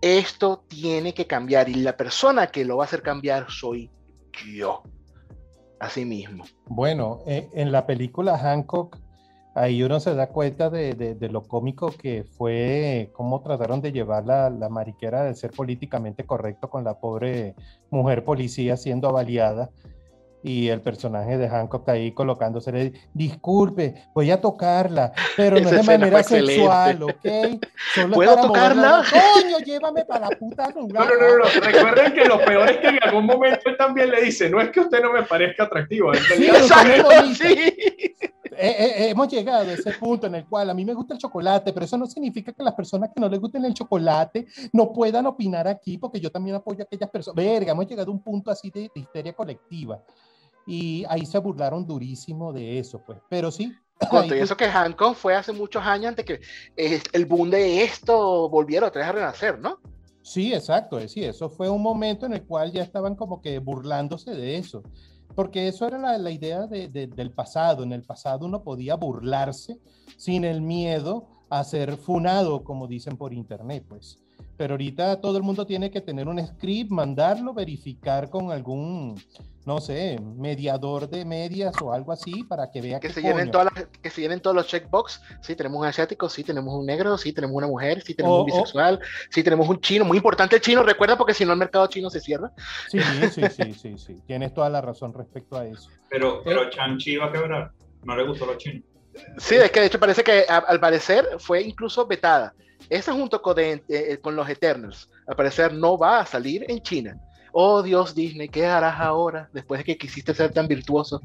[0.00, 3.90] esto tiene que cambiar y la persona que lo va a hacer cambiar soy
[4.54, 4.82] yo,
[5.80, 6.44] así mismo.
[6.66, 8.98] Bueno, eh, en la película Hancock,
[9.54, 14.50] ahí uno se da cuenta de, lo cómico que fue, cómo trataron de llevar la,
[14.50, 17.54] la, mariquera de ser políticamente correcto con la pobre
[17.90, 19.70] mujer policía siendo avaliada
[20.46, 26.22] y el personaje de Hancock ahí colocándose, disculpe, voy a tocarla, pero no de manera
[26.22, 27.64] sexual, ¿ok?
[27.92, 29.02] Solo ¿Puedo tocarla?
[29.10, 32.86] Coño, llévame para la puta No, no, no, no, recuerden que lo peor es que
[32.86, 36.14] en algún momento él también le dice, no es que usted no me parezca atractivo,
[36.14, 37.74] sí, sí.
[38.58, 41.20] Eh, eh, hemos llegado a ese punto en el cual a mí me gusta el
[41.20, 44.92] chocolate, pero eso no significa que las personas que no les gusten el chocolate no
[44.92, 47.44] puedan opinar aquí, porque yo también apoyo a aquellas personas.
[47.44, 50.00] Verga, hemos llegado a un punto así de histeria colectiva
[50.66, 53.18] y ahí se burlaron durísimo de eso, pues.
[53.30, 53.72] Pero sí.
[54.12, 56.40] y eso que Hancock fue hace muchos años antes que
[56.76, 59.78] eh, el boom de esto volviera otra vez a renacer, ¿no?
[60.22, 64.32] Sí, exacto, sí, eso fue un momento en el cual ya estaban como que burlándose
[64.32, 64.82] de eso,
[65.36, 69.78] porque eso era la, la idea de, del pasado, en el pasado uno podía burlarse
[70.16, 74.18] sin el miedo a ser funado, como dicen por internet, pues.
[74.56, 79.16] Pero ahorita todo el mundo tiene que tener un script, mandarlo, verificar con algún
[79.66, 83.68] no sé, mediador de medias o algo así para que vea que, se llenen todas
[84.00, 85.20] que se llenen todos los checkbox.
[85.40, 88.46] Sí, tenemos un asiático, sí, tenemos un negro, sí, tenemos una mujer, sí, tenemos un
[88.46, 90.04] bisexual, sí, tenemos un chino.
[90.04, 92.52] Muy importante el chino, recuerda, porque si no el mercado chino se cierra.
[92.88, 93.00] Sí,
[93.32, 94.16] sí, sí, sí, sí.
[94.24, 95.90] Tienes toda la razón respecto a eso.
[96.08, 97.72] Pero, pero Chang-Chi va a quebrar.
[98.04, 98.84] No le gustó los chinos.
[99.38, 102.54] Sí, es que de hecho parece que al parecer fue incluso vetada.
[102.88, 106.80] Esa junto con, eh, eh, con los Eternals, al parecer no va a salir en
[106.80, 107.20] China
[107.58, 111.22] oh Dios Disney, ¿qué harás ahora después de que quisiste ser tan virtuoso?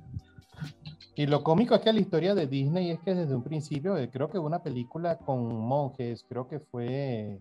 [1.14, 4.10] Y lo cómico es que la historia de Disney es que desde un principio, eh,
[4.10, 7.38] creo que una película con monjes, creo que fue,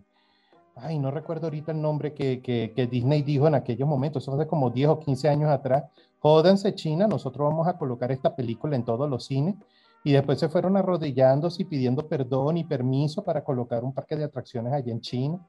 [0.75, 4.45] ay, no recuerdo ahorita el nombre que, que, Disney dijo en aquellos momentos, eso hace
[4.45, 5.85] como 10 o 15 años atrás,
[6.19, 9.55] jódanse China, nosotros vamos a colocar esta película en todos los cines.
[10.03, 14.23] Y después se fueron arrodillándose y pidiendo perdón y permiso para colocar un parque de
[14.23, 15.39] atracciones allí en China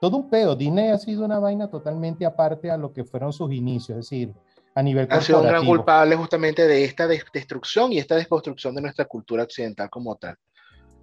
[0.00, 0.54] todo un peo.
[0.54, 4.34] Disney ha sido una vaina totalmente aparte a lo que fueron sus inicios, es decir,
[4.74, 8.82] a nivel Ha sido un gran culpable justamente de esta destrucción y esta desconstrucción de
[8.82, 10.36] nuestra cultura occidental como tal.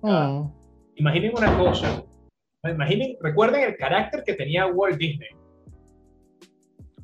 [0.02, 0.44] Mm.
[0.96, 2.04] Imaginen una cosa.
[2.64, 5.30] Imaginen, recuerden el carácter que tenía Walt Disney.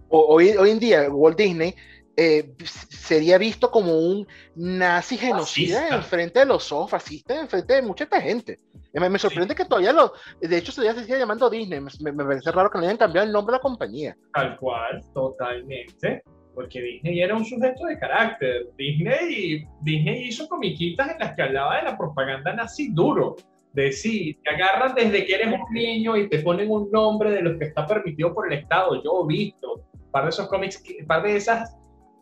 [0.10, 1.74] Hoy, hoy en día, Walt Disney
[2.22, 7.76] eh, sería visto como un nazi genocida en frente de los ojos, fascista en frente
[7.76, 8.60] de mucha gente.
[8.92, 10.12] Me, sorprende que todavía lo,
[10.42, 11.80] de hecho, se sigue llamando Disney.
[11.80, 14.18] Me, parece raro que no hayan cambiado el nombre de la compañía.
[14.34, 16.22] Tal cual, totalmente.
[16.54, 18.68] Porque Disney era un sujeto de carácter.
[18.78, 23.38] Disney, Disney hizo comiquitas en las que hablaba de la propaganda nazi duro.
[23.72, 27.42] De sí, te agarran desde que eres un niño y te ponen un nombre de
[27.44, 29.02] lo que está permitido por el Estado.
[29.02, 31.79] Yo he visto un par de esos cómics, un par de esas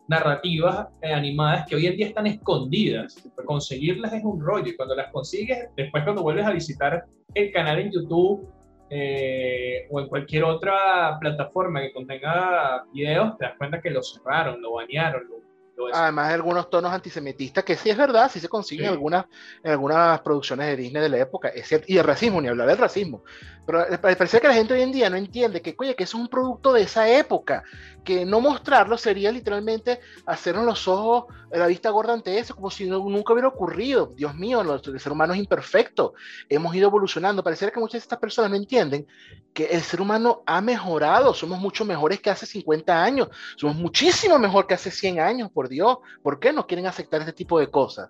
[0.08, 3.14] narrativas eh, animadas que hoy en día están escondidas.
[3.44, 7.04] Conseguirlas es un rollo y cuando las consigues, después cuando vuelves a visitar
[7.34, 8.48] el canal en YouTube
[8.90, 14.60] eh, o en cualquier otra plataforma que contenga videos, te das cuenta que lo cerraron,
[14.62, 15.48] lo banearon, lo
[15.92, 19.26] Además, algunos tonos antisemitistas, que sí es verdad, sí se consiguen en, algunas,
[19.62, 22.66] en algunas producciones de Disney de la época, es cierto, y el racismo, ni hablar
[22.66, 23.22] del racismo.
[23.64, 26.28] Pero parece que la gente hoy en día no entiende que, oye, que es un
[26.28, 27.62] producto de esa época,
[28.08, 32.88] que no mostrarlo sería literalmente hacernos los ojos, la vista gorda ante eso, como si
[32.88, 34.14] nunca hubiera ocurrido.
[34.16, 36.14] Dios mío, el ser humano es imperfecto,
[36.48, 37.44] hemos ido evolucionando.
[37.44, 39.06] Parece que muchas de estas personas no entienden
[39.52, 43.28] que el ser humano ha mejorado, somos mucho mejores que hace 50 años,
[43.58, 45.98] somos muchísimo mejor que hace 100 años, por Dios.
[46.22, 48.08] ¿Por qué no quieren aceptar este tipo de cosas?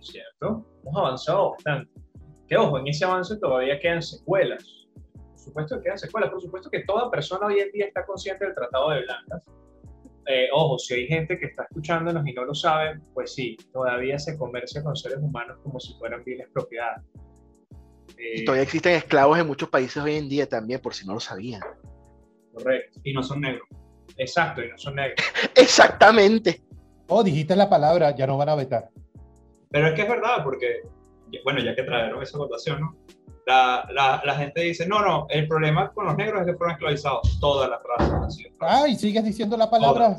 [0.00, 1.88] cierto, hemos avanzado bastante.
[2.48, 4.79] Que ojo, en ese avance todavía quedan secuelas.
[5.50, 8.44] Por supuesto que quedan secuelas, por supuesto que toda persona hoy en día está consciente
[8.44, 9.42] del Tratado de Blancas.
[10.26, 14.16] Eh, ojo, si hay gente que está escuchándonos y no lo sabe, pues sí, todavía
[14.18, 17.02] se comercia con seres humanos como si fueran bienes propiedades.
[18.16, 21.20] y todavía existen esclavos en muchos países hoy en día también, por si no lo
[21.20, 21.62] sabían.
[22.52, 23.00] Correcto.
[23.02, 23.66] Y no son negros.
[24.16, 25.18] Exacto, y no son negros.
[25.56, 26.62] Exactamente.
[27.08, 28.88] Oh, dijiste la palabra, ya no van a vetar.
[29.70, 30.82] Pero es que es verdad, porque,
[31.42, 32.96] bueno, ya que trajeron esa votación, ¿no?
[33.50, 36.74] La, la, la, gente dice, no, no, el problema con los negros es que fueron
[36.74, 38.38] esclavizados todas las razas.
[38.60, 40.18] Ay, sigues diciendo la palabra.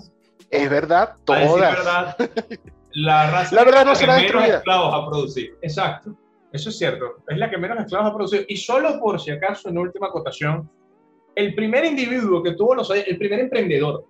[0.50, 1.44] Es verdad, todas.
[1.44, 2.18] Es verdad,
[2.92, 5.56] la raza la verdad no que menos esclavos ha producido.
[5.62, 6.14] Exacto,
[6.52, 7.06] eso es cierto.
[7.26, 8.44] Es la que menos esclavos ha producido.
[8.50, 10.70] Y solo por si acaso, en última acotación,
[11.34, 14.04] el primer individuo que tuvo los, el primer emprendedor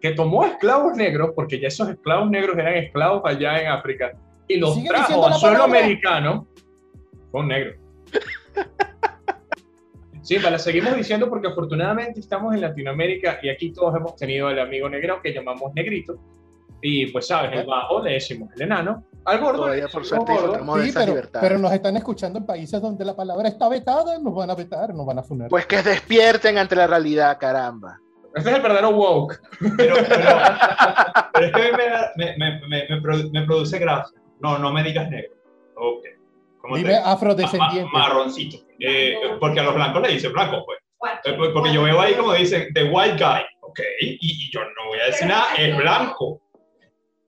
[0.00, 4.12] que tomó esclavos negros, porque ya esos esclavos negros eran esclavos allá en África,
[4.46, 6.46] y los trajo a suelo americano,
[7.30, 7.88] fue un negro.
[10.22, 14.58] Sí, la seguimos diciendo porque afortunadamente estamos en Latinoamérica y aquí todos hemos tenido el
[14.58, 16.18] amigo negro que llamamos negrito.
[16.82, 17.58] Y pues, ¿sabes?
[17.58, 19.04] El bajo le decimos el enano.
[19.24, 19.62] Al gordo.
[19.62, 20.32] Todavía por suerte
[20.84, 24.50] sí, pero, pero, nos están escuchando en países donde la palabra está vetada, nos van
[24.50, 25.48] a vetar, nos van a funar.
[25.48, 27.98] Pues que despierten ante la realidad, caramba.
[28.34, 29.40] Este es el verdadero woke.
[29.76, 31.72] Pero, pero, es que
[32.16, 33.00] me, me, me,
[33.32, 34.20] me, produce gracia.
[34.40, 35.37] No, no me digas negro.
[36.76, 37.90] Dime afrodescendiente.
[37.92, 38.58] marroncito.
[38.78, 40.78] Eh, porque a los blancos le dicen blanco, pues.
[41.24, 41.50] Eh, pues.
[41.52, 43.42] Porque yo veo ahí como dicen, the white guy.
[43.60, 43.80] Ok.
[44.00, 46.40] Y, y yo no voy a decir nada, es blanco.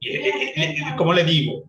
[0.01, 1.62] Y, ¿Cómo le digo?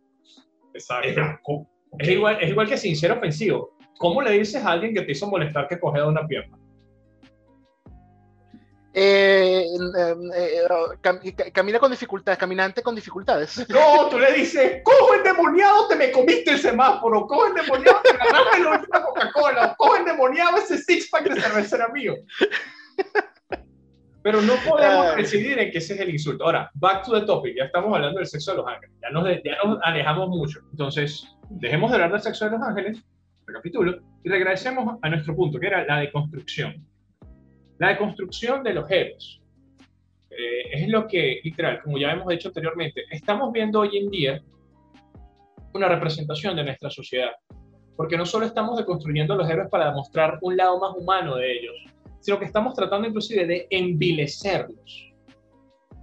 [0.73, 1.67] Es blanco.
[1.99, 3.75] Es igual, es igual que sincero ofensivo.
[3.97, 6.57] ¿Cómo le dices a alguien que te hizo molestar que coge de una pierna?
[8.93, 9.65] Eh,
[10.35, 13.65] eh, camina con dificultades, caminante con dificultades.
[13.69, 18.59] No, tú le dices, cojo endemoniado, te me comiste el semáforo, cojo endemoniado, te agarraste
[18.59, 22.15] la última Coca-Cola, cojo endemoniado, ese six-pack de cerveza mío.
[24.23, 26.43] Pero no podemos decidir en que ese es el insulto.
[26.43, 29.25] Ahora, back to the topic, ya estamos hablando del sexo de los ángeles, ya nos,
[29.43, 30.59] ya nos alejamos mucho.
[30.71, 33.01] Entonces, dejemos de hablar del sexo de los ángeles,
[33.47, 36.85] recapitulo, y regresemos a nuestro punto, que era la deconstrucción.
[37.81, 39.41] La deconstrucción de los héroes
[40.29, 44.43] eh, es lo que, literal, como ya hemos dicho anteriormente, estamos viendo hoy en día
[45.73, 47.31] una representación de nuestra sociedad.
[47.97, 51.73] Porque no solo estamos deconstruyendo los héroes para demostrar un lado más humano de ellos,
[52.19, 55.11] sino que estamos tratando inclusive de envilecerlos.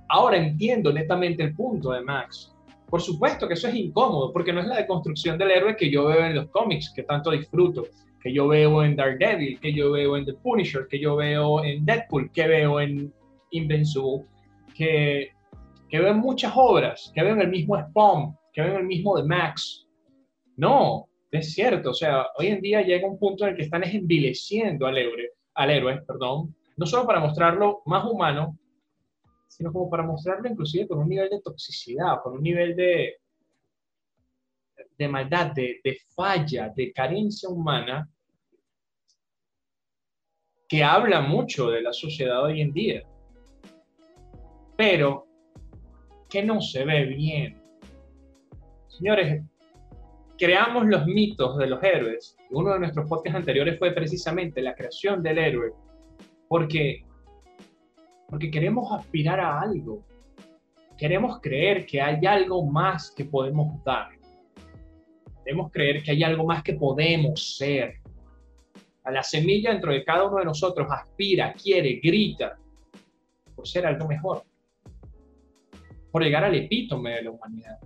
[0.08, 2.52] Ahora entiendo netamente el punto de Max.
[2.88, 6.06] Por supuesto que eso es incómodo, porque no es la deconstrucción del héroe que yo
[6.06, 7.84] veo en los cómics, que tanto disfruto,
[8.20, 11.84] que yo veo en Daredevil, que yo veo en The Punisher, que yo veo en
[11.84, 13.12] Deadpool, que veo en
[13.50, 14.24] Invincible,
[14.74, 15.30] que,
[15.88, 18.86] que veo en muchas obras, que veo en el mismo Spawn, que veo en el
[18.86, 19.86] mismo The Max.
[20.56, 23.84] No, es cierto, o sea, hoy en día llega un punto en el que están
[23.84, 28.58] envileciendo al héroe, al héroe, perdón, no solo para mostrarlo más humano,
[29.46, 33.16] sino como para mostrarlo inclusive con un nivel de toxicidad, con un nivel de,
[34.98, 38.08] de maldad, de, falla, de carencia humana,
[40.68, 43.02] que habla mucho de la sociedad hoy en día,
[44.76, 45.26] pero
[46.28, 47.62] que no se ve bien.
[48.88, 49.42] Señores,
[50.36, 52.36] creamos los mitos de los héroes.
[52.50, 55.72] Uno de nuestros podcasts anteriores fue precisamente la creación del héroe,
[56.48, 57.04] porque,
[58.28, 60.04] porque queremos aspirar a algo.
[60.98, 64.17] Queremos creer que hay algo más que podemos dar.
[65.48, 68.02] Queremos creer que hay algo más que podemos ser.
[69.04, 72.58] A la semilla dentro de cada uno de nosotros aspira, quiere, grita
[73.56, 74.42] por ser algo mejor,
[76.12, 77.78] por llegar al epítome de la humanidad.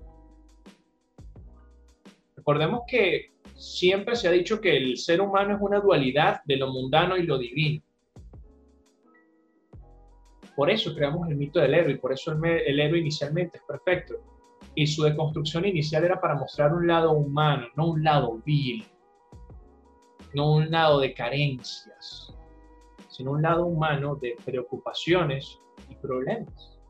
[2.35, 6.67] Recordemos que siempre se ha dicho que el ser humano es una dualidad de lo
[6.67, 7.81] mundano y lo divino.
[10.57, 13.63] Por eso creamos el mito del héroe y por eso el, el héroe inicialmente es
[13.63, 14.32] perfecto.
[14.75, 18.85] Y su deconstrucción inicial era para mostrar un lado humano, no un lado vil,
[20.35, 22.35] no un lado de carencias,
[23.09, 25.61] sino un lado humano de preocupaciones
[25.91, 26.81] y problemas.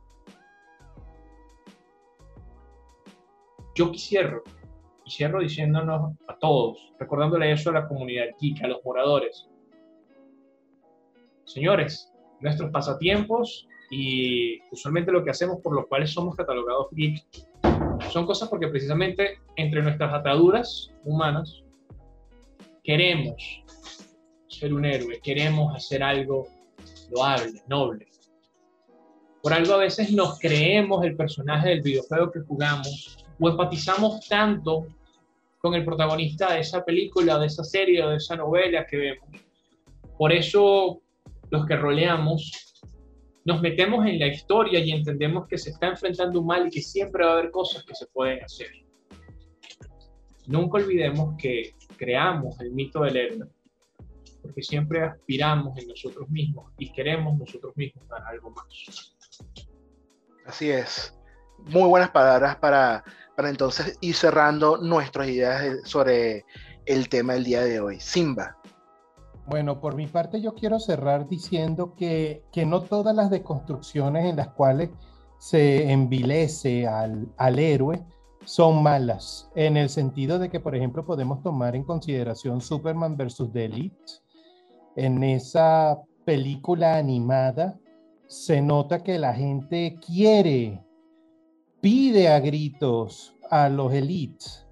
[3.75, 4.41] Yo quisiera,
[5.05, 9.49] y cierro diciéndonos a todos, recordándole eso a la comunidad geek, a los moradores.
[11.45, 17.25] Señores, nuestros pasatiempos y usualmente lo que hacemos por los cuales somos catalogados geek
[18.13, 21.63] son cosas porque precisamente entre nuestras ataduras humanas
[22.85, 23.65] queremos
[24.49, 26.47] ser un héroe, queremos hacer algo
[27.11, 28.07] loable, noble.
[29.43, 34.87] Por algo a veces nos creemos el personaje del videojuego que jugamos o empatizamos tanto
[35.59, 39.29] con el protagonista de esa película, de esa serie o de esa novela que vemos.
[40.19, 41.01] Por eso
[41.51, 42.72] los que roleamos
[43.45, 46.83] nos metemos en la historia y entendemos que se está enfrentando un mal y que
[46.83, 48.69] siempre va a haber cosas que se pueden hacer.
[50.47, 53.49] Nunca olvidemos que creamos el mito del héroe
[54.43, 59.17] porque siempre aspiramos en nosotros mismos y queremos nosotros mismos dar algo más.
[60.45, 61.17] Así es.
[61.59, 63.05] Muy buenas palabras para,
[63.37, 66.45] para entonces ir cerrando nuestras ideas sobre
[66.87, 68.01] el tema del día de hoy.
[68.01, 68.57] Simba.
[69.47, 74.37] Bueno, por mi parte yo quiero cerrar diciendo que, que no todas las deconstrucciones en
[74.37, 74.91] las cuales
[75.39, 78.05] se envilece al, al héroe
[78.45, 83.53] son malas, en el sentido de que, por ejemplo, podemos tomar en consideración Superman versus
[83.53, 83.97] The Elite.
[84.97, 87.79] En esa película animada
[88.27, 90.85] se nota que la gente quiere,
[91.81, 94.67] pide a gritos a los elites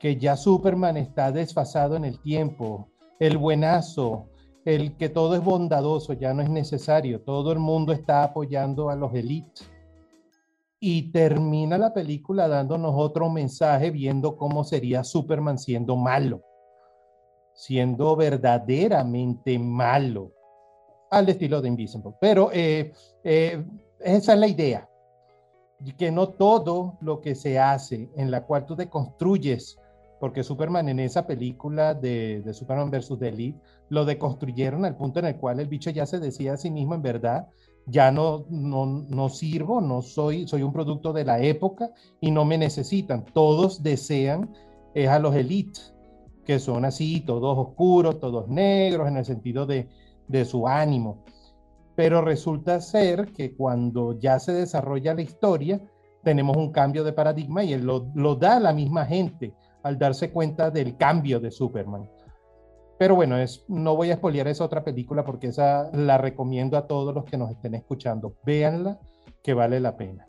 [0.00, 2.88] que ya Superman está desfasado en el tiempo,
[3.20, 4.26] el buenazo,
[4.64, 8.96] el que todo es bondadoso, ya no es necesario, todo el mundo está apoyando a
[8.96, 9.70] los elites
[10.80, 16.42] y termina la película dándonos otro mensaje viendo cómo sería Superman siendo malo,
[17.54, 20.32] siendo verdaderamente malo,
[21.10, 22.12] al estilo de Invisible.
[22.18, 22.92] Pero eh,
[23.22, 23.62] eh,
[24.00, 24.88] esa es la idea,
[25.98, 29.78] que no todo lo que se hace en la cual tú deconstruyes,
[30.20, 33.58] porque Superman en esa película de, de Superman versus The Elite,
[33.88, 36.94] lo deconstruyeron al punto en el cual el bicho ya se decía a sí mismo
[36.94, 37.48] en verdad
[37.86, 41.90] ya no, no, sirvo, no soy, soy un producto de la época
[42.20, 43.24] y no me necesitan.
[43.24, 44.50] Todos desean
[44.94, 45.94] es a los elites,
[46.44, 49.88] que son así, todos oscuros, todos negros, en el sentido de,
[50.44, 51.24] su ánimo.
[51.96, 55.80] Pero resulta ser que cuando ya se desarrolla la historia,
[56.22, 59.52] tenemos un cambio de paradigma y lo, lo da la misma gente
[59.82, 62.08] al darse cuenta del cambio de Superman.
[62.98, 66.86] Pero bueno, es, no voy a expoliar esa otra película porque esa la recomiendo a
[66.86, 68.36] todos los que nos estén escuchando.
[68.44, 68.98] Véanla,
[69.42, 70.26] que vale la pena.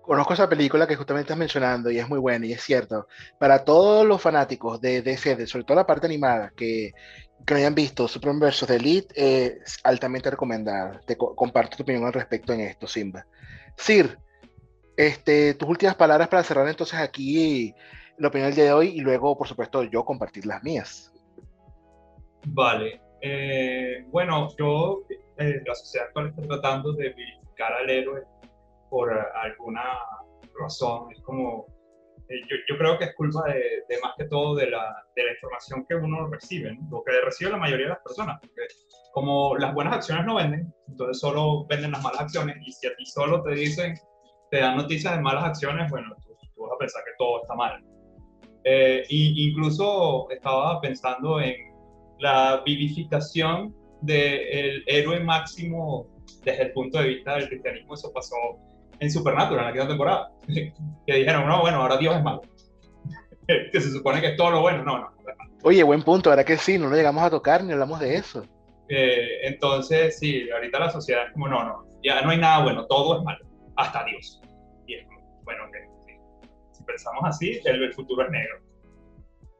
[0.00, 3.06] Conozco esa película que justamente estás mencionando y es muy buena y es cierto.
[3.38, 6.92] Para todos los fanáticos de DC, sobre todo la parte animada, que,
[7.44, 8.70] que hayan visto Superman vs.
[8.70, 11.00] Elite, eh, es altamente recomendada.
[11.06, 13.26] Te comparto tu opinión al respecto en esto, Simba.
[13.76, 14.16] Sir,
[14.96, 17.74] este, tus últimas palabras para cerrar entonces aquí
[18.18, 21.12] la opinión del día de hoy y luego, por supuesto, yo compartir las mías.
[22.46, 23.00] Vale.
[23.20, 25.02] Eh, bueno, yo,
[25.38, 28.22] eh, la sociedad actual está tratando de vilificar al héroe
[28.90, 29.98] por alguna
[30.60, 31.08] razón.
[31.12, 31.66] Es como,
[32.28, 35.24] eh, yo, yo, creo que es culpa de, de, más que todo de la, de
[35.24, 36.88] la información que uno recibe, ¿no?
[36.90, 38.38] lo que recibe la mayoría de las personas.
[38.40, 38.62] Porque
[39.12, 42.94] como las buenas acciones no venden, entonces solo venden las malas acciones y si a
[42.94, 43.94] ti solo te dicen,
[44.50, 47.54] te dan noticias de malas acciones, bueno, tú, tú vas a pensar que todo está
[47.54, 47.82] mal.
[48.68, 51.54] Eh, y incluso estaba pensando en
[52.18, 56.08] la vivificación del héroe máximo
[56.44, 58.34] desde el punto de vista del cristianismo, eso pasó
[58.98, 60.32] en Supernatural, en la quinta temporada,
[61.06, 62.42] que dijeron, no, bueno, ahora Dios es malo,
[63.46, 65.16] que se supone que es todo lo bueno, no, no.
[65.62, 66.76] Oye, buen punto, ¿verdad que sí?
[66.76, 68.44] No lo llegamos a tocar ni hablamos de eso.
[68.88, 72.84] Eh, entonces, sí, ahorita la sociedad es como, no, no, ya no hay nada bueno,
[72.86, 73.44] todo es malo,
[73.76, 74.40] hasta Dios.
[74.88, 75.06] Y es
[75.44, 75.95] bueno, que
[76.86, 78.60] si pensamos así, el, el futuro es negro,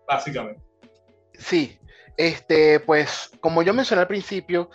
[0.07, 0.62] básicamente.
[1.39, 1.79] Sí,
[2.16, 4.70] este, pues, como yo mencioné al principio,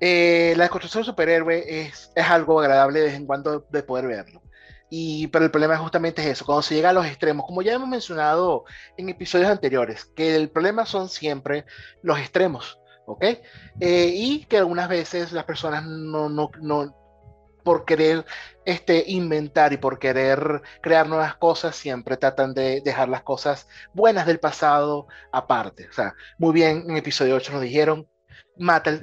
[0.00, 4.06] eh, la construcción de superhéroe es, es algo agradable de vez en cuando de poder
[4.06, 4.42] verlo.
[4.90, 7.74] Y, pero el problema justamente es eso, cuando se llega a los extremos, como ya
[7.74, 8.64] hemos mencionado
[8.96, 11.66] en episodios anteriores, que el problema son siempre
[12.02, 13.24] los extremos, ¿ok?
[13.80, 16.96] Eh, y que algunas veces las personas no, no, no,
[17.68, 18.24] por querer
[18.64, 24.26] este, inventar y por querer crear nuevas cosas, siempre tratan de dejar las cosas buenas
[24.26, 25.86] del pasado aparte.
[25.86, 28.08] O sea, muy bien, en episodio 8 nos dijeron,
[28.56, 28.98] mata,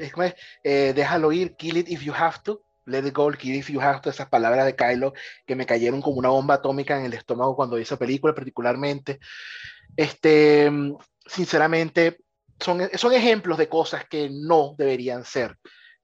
[0.63, 2.63] eh, déjalo ir, kill it if you have to.
[2.88, 5.13] Let It Go, Kid If You Have, todas esas palabras de Kylo
[5.45, 9.20] que me cayeron como una bomba atómica en el estómago cuando vi esa película, particularmente.
[9.95, 10.72] Este,
[11.26, 12.18] sinceramente,
[12.59, 15.57] son, son ejemplos de cosas que no deberían ser,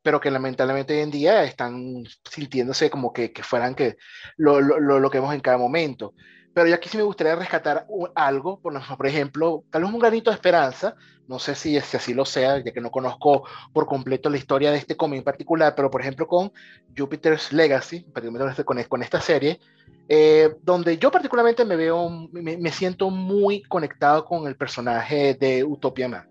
[0.03, 3.97] pero que lamentablemente hoy en día están sintiéndose como que, que fueran que
[4.37, 6.13] lo, lo, lo, que vemos en cada momento.
[6.53, 10.35] Pero ya aquí sí me gustaría rescatar algo, por, ejemplo, tal vez un granito de
[10.35, 10.95] esperanza,
[11.27, 14.71] no sé si, si, así lo sea, ya que no conozco por completo la historia
[14.71, 16.51] de este cómic en particular, pero por ejemplo con
[16.97, 19.61] Jupiter's Legacy, particularmente con, con esta serie,
[20.09, 25.63] eh, donde yo particularmente me veo, me, me, siento muy conectado con el personaje de
[25.63, 26.29] Utopia Man,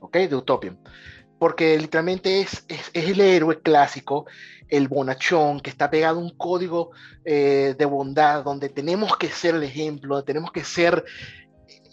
[0.00, 0.16] ¿ok?
[0.16, 0.76] De Utopia
[1.40, 4.26] porque literalmente es, es, es, el héroe clásico,
[4.68, 6.90] el bonachón, que está pegado a un código
[7.24, 11.02] eh, de bondad, donde tenemos que ser el ejemplo, tenemos que ser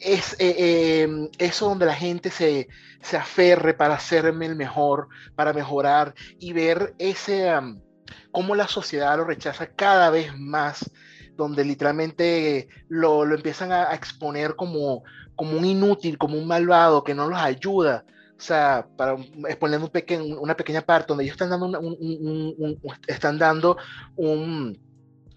[0.01, 2.67] es eh, eh, eso donde la gente se,
[3.01, 7.79] se, aferre para hacerme el mejor, para mejorar y ver ese, um,
[8.31, 10.91] cómo la sociedad lo rechaza cada vez más,
[11.37, 15.03] donde literalmente lo, lo empiezan a, a, exponer como,
[15.37, 18.03] como un inútil, como un malvado que no los ayuda
[18.37, 19.15] o sea, para
[19.47, 23.77] exponer un pequeño, una pequeña parte donde ellos están dando, un, un, un, están dando
[24.15, 24.79] un,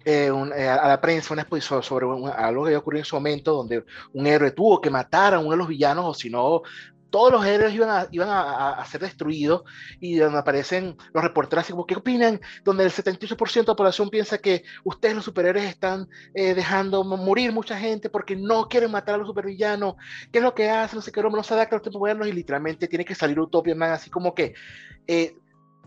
[0.05, 3.53] eh, eh, a la prensa una exposición sobre algo que había ocurrido en su momento,
[3.53, 6.61] donde un héroe tuvo que matar a uno de los villanos, o si no,
[7.11, 9.63] todos los héroes iban a, iban a, ser destruidos
[9.99, 12.41] y donde aparecen los reporteros así como, ¿qué opinan?
[12.63, 17.51] Donde el 78% de la población piensa que ustedes los superhéroes están eh, dejando morir
[17.51, 19.95] mucha gente porque no quieren matar a los supervillanos,
[20.31, 20.97] ¿qué es lo que hacen?
[20.97, 23.75] No sé qué, no se adaptan a los tiempos y literalmente tiene que salir Utopia
[23.75, 24.53] Man así como que...
[25.07, 25.35] Eh,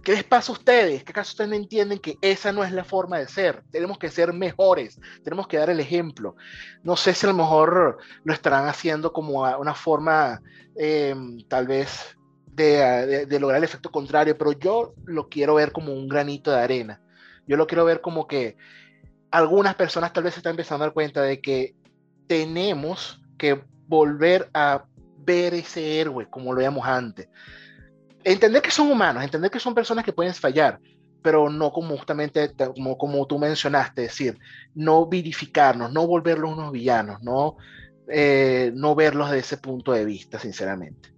[0.05, 1.03] ¿Qué les pasa a ustedes?
[1.03, 3.63] ¿Qué acaso ustedes no entienden que esa no es la forma de ser?
[3.71, 6.37] Tenemos que ser mejores, tenemos que dar el ejemplo.
[6.83, 10.43] No sé si a lo mejor lo estarán haciendo como una forma
[10.77, 11.15] eh,
[11.49, 12.77] tal vez de,
[13.07, 16.61] de, de, lograr el efecto contrario, pero yo lo quiero ver como un granito de
[16.61, 17.01] arena.
[17.47, 18.59] Yo lo quiero ver como que
[19.31, 21.75] algunas personas tal vez se están empezando a dar cuenta de que
[22.27, 24.85] tenemos que volver a
[25.19, 27.29] ver ese héroe como lo veíamos antes
[28.25, 30.81] entender que son humanos, entender que son personas que pueden fallar,
[31.23, 34.39] pero no como justamente como, como tú mencionaste, es decir,
[34.75, 37.57] no virificarnos, no volverlos unos villanos, no,
[38.09, 41.15] eh, no verlos desde ese punto de vista, sinceramente.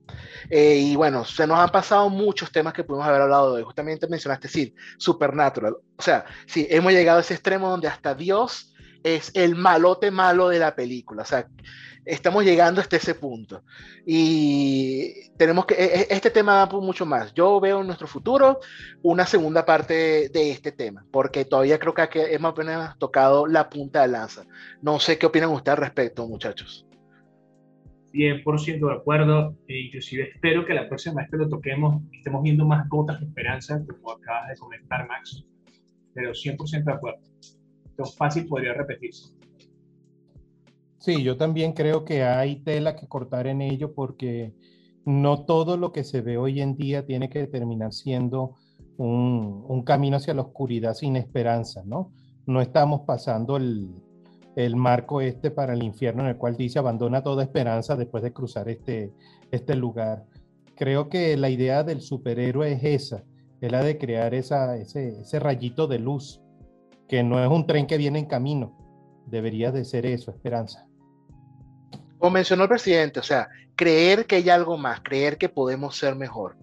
[0.48, 4.06] Eh, y bueno, se nos han pasado muchos temas que pudimos haber hablado de, justamente
[4.06, 5.76] mencionaste, sí, Supernatural.
[5.96, 10.48] O sea, sí, hemos llegado a ese extremo donde hasta Dios es el malote malo
[10.48, 11.22] de la película.
[11.22, 11.48] O sea,
[12.04, 13.64] estamos llegando hasta ese punto.
[14.06, 17.32] Y tenemos que, e, e, este tema da mucho más.
[17.34, 18.60] Yo veo en nuestro futuro
[19.02, 24.02] una segunda parte de este tema, porque todavía creo que hemos apenas tocado la punta
[24.02, 24.44] de lanza.
[24.82, 26.86] No sé qué opinan ustedes al respecto, muchachos.
[28.12, 32.64] 100% de acuerdo, e inclusive espero que la próxima vez que lo toquemos estemos viendo
[32.64, 35.44] más gotas de esperanza, como acabas de comentar, Max,
[36.14, 37.20] pero 100% de acuerdo.
[37.90, 39.34] Entonces, fácil podría repetirse.
[40.98, 44.54] Sí, yo también creo que hay tela que cortar en ello porque
[45.06, 48.56] no todo lo que se ve hoy en día tiene que terminar siendo
[48.98, 52.12] un, camino hacia la oscuridad sin esperanza, ¿no?
[52.44, 53.94] No estamos pasando el,
[54.74, 58.68] marco este para el infierno en el cual dice abandona toda esperanza después de cruzar
[58.68, 59.12] este,
[59.52, 60.24] este lugar.
[60.74, 63.24] Creo que la idea del superhéroe es esa,
[63.60, 66.42] es la de crear ese, ese rayito de luz,
[67.06, 68.76] que no es un tren que viene en camino,
[69.26, 70.85] debería de ser eso, esperanza.
[72.18, 76.16] Como mencionó el presidente, o sea, creer que hay algo más, creer que podemos ser
[76.16, 76.56] mejor.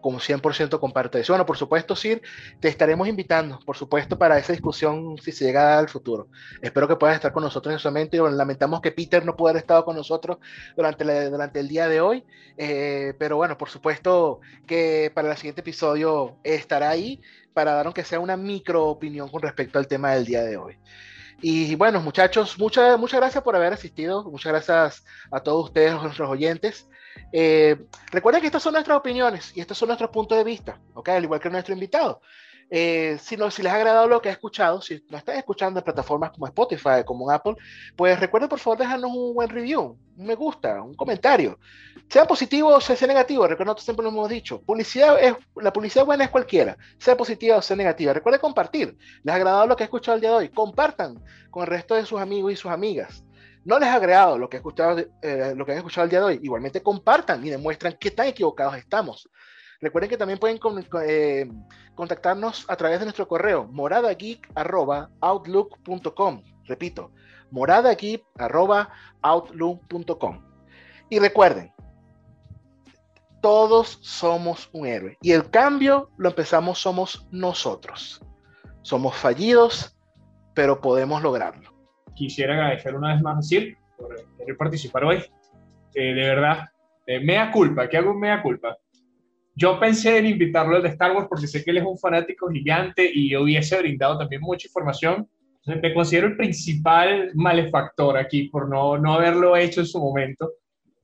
[0.00, 1.32] Como 100% comparto eso.
[1.32, 2.22] Bueno, por supuesto, Sir,
[2.60, 6.28] te estaremos invitando, por supuesto, para esa discusión si se llega al futuro.
[6.62, 9.50] Espero que puedas estar con nosotros en su momento y lamentamos que Peter no pueda
[9.50, 10.38] haber estado con nosotros
[10.76, 12.24] durante, durante el día de hoy,
[12.56, 17.20] eh, pero bueno, por supuesto que para el siguiente episodio estará ahí
[17.52, 20.78] para dar aunque sea una micro opinión con respecto al tema del día de hoy.
[21.40, 24.24] Y bueno, muchachos, muchas muchas gracias por haber asistido.
[24.24, 26.88] Muchas gracias a todos ustedes, nuestros oyentes.
[27.32, 27.76] Eh,
[28.10, 31.10] recuerden que estas son nuestras opiniones y estos son nuestros puntos de vista, ¿ok?
[31.10, 32.20] Al igual que nuestro invitado.
[32.70, 35.80] Eh, si, no, si les ha agradado lo que ha escuchado, si lo están escuchando
[35.80, 37.54] en plataformas como Spotify, como Apple,
[37.96, 41.58] pues recuerden por favor dejarnos un buen review, un me gusta, un comentario.
[42.08, 46.04] Sea positivo o sea negativo, recuerden, nosotros siempre lo hemos dicho, publicidad es, la publicidad
[46.04, 48.12] buena es cualquiera, sea positiva o sea negativa.
[48.12, 48.96] Recuerden compartir.
[49.22, 50.48] ¿Les ha agradado lo que ha escuchado el día de hoy?
[50.50, 53.24] Compartan con el resto de sus amigos y sus amigas.
[53.64, 56.24] No les ha agradado lo que, escuchado, eh, lo que han escuchado el día de
[56.26, 59.28] hoy, igualmente compartan y demuestran qué tan equivocados estamos.
[59.80, 60.58] Recuerden que también pueden
[61.06, 61.48] eh,
[61.94, 66.42] contactarnos a través de nuestro correo moradageek.outlook.com.
[66.64, 67.12] Repito,
[67.50, 70.44] moradageek.outlook.com.
[71.10, 71.72] Y recuerden,
[73.40, 78.20] todos somos un héroe y el cambio lo empezamos somos nosotros.
[78.82, 79.96] Somos fallidos,
[80.54, 81.72] pero podemos lograrlo.
[82.14, 85.24] Quisiera agradecer una vez más a Sir por participar hoy.
[85.94, 86.64] Eh, de verdad,
[87.06, 88.76] eh, mea culpa, ¿qué hago mea culpa?
[89.58, 92.48] Yo pensé en invitarlo al de Star Wars porque sé que él es un fanático
[92.48, 95.28] gigante y hubiese brindado también mucha información.
[95.56, 100.52] Entonces, me considero el principal malefactor aquí por no, no haberlo hecho en su momento.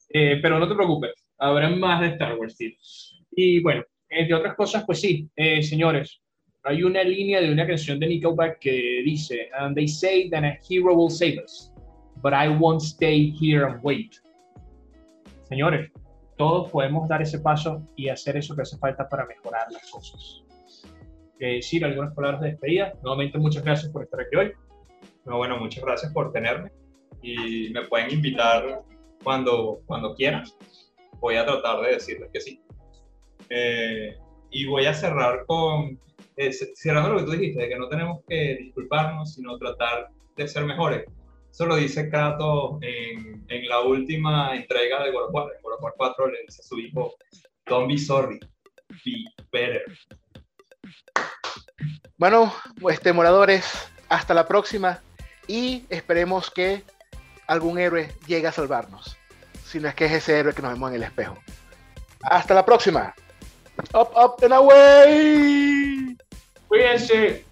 [0.08, 2.70] Eh, pero no te preocupes, habrá más de Star Wars, tío.
[3.32, 6.22] Y bueno, entre otras cosas, pues sí, eh, señores,
[6.62, 10.56] hay una línea de una canción de Nickelback que dice, and they say that a
[10.68, 11.72] hero will save us,
[12.22, 14.14] but I won't stay here and wait.
[15.48, 15.90] Señores,
[16.36, 20.42] todos podemos dar ese paso y hacer eso que hace falta para mejorar las cosas.
[21.38, 22.94] Eh, decir algunas palabras de despedida.
[23.02, 24.52] Nuevamente, muchas gracias por estar aquí hoy.
[25.24, 26.70] No, bueno, muchas gracias por tenerme
[27.22, 28.82] y me pueden invitar
[29.22, 30.44] cuando, cuando quieran.
[31.20, 32.60] Voy a tratar de decirles que sí.
[33.48, 34.16] Eh,
[34.50, 35.98] y voy a cerrar con,
[36.36, 40.48] eh, cerrando lo que tú dijiste, de que no tenemos que disculparnos, sino tratar de
[40.48, 41.04] ser mejores.
[41.54, 45.52] Eso lo dice Kato en, en la última entrega de God of War.
[45.54, 47.14] En God of War 4 le dice a su hijo,
[47.66, 48.40] don't be sorry,
[49.04, 49.84] be better.
[52.16, 52.52] Bueno,
[52.90, 55.00] este, moradores, hasta la próxima
[55.46, 56.82] y esperemos que
[57.46, 59.16] algún héroe llegue a salvarnos.
[59.64, 61.38] Si no es que es ese héroe que nos vemos en el espejo.
[62.22, 63.14] Hasta la próxima.
[63.92, 66.16] Up, up and away.
[66.66, 67.44] Cuídense.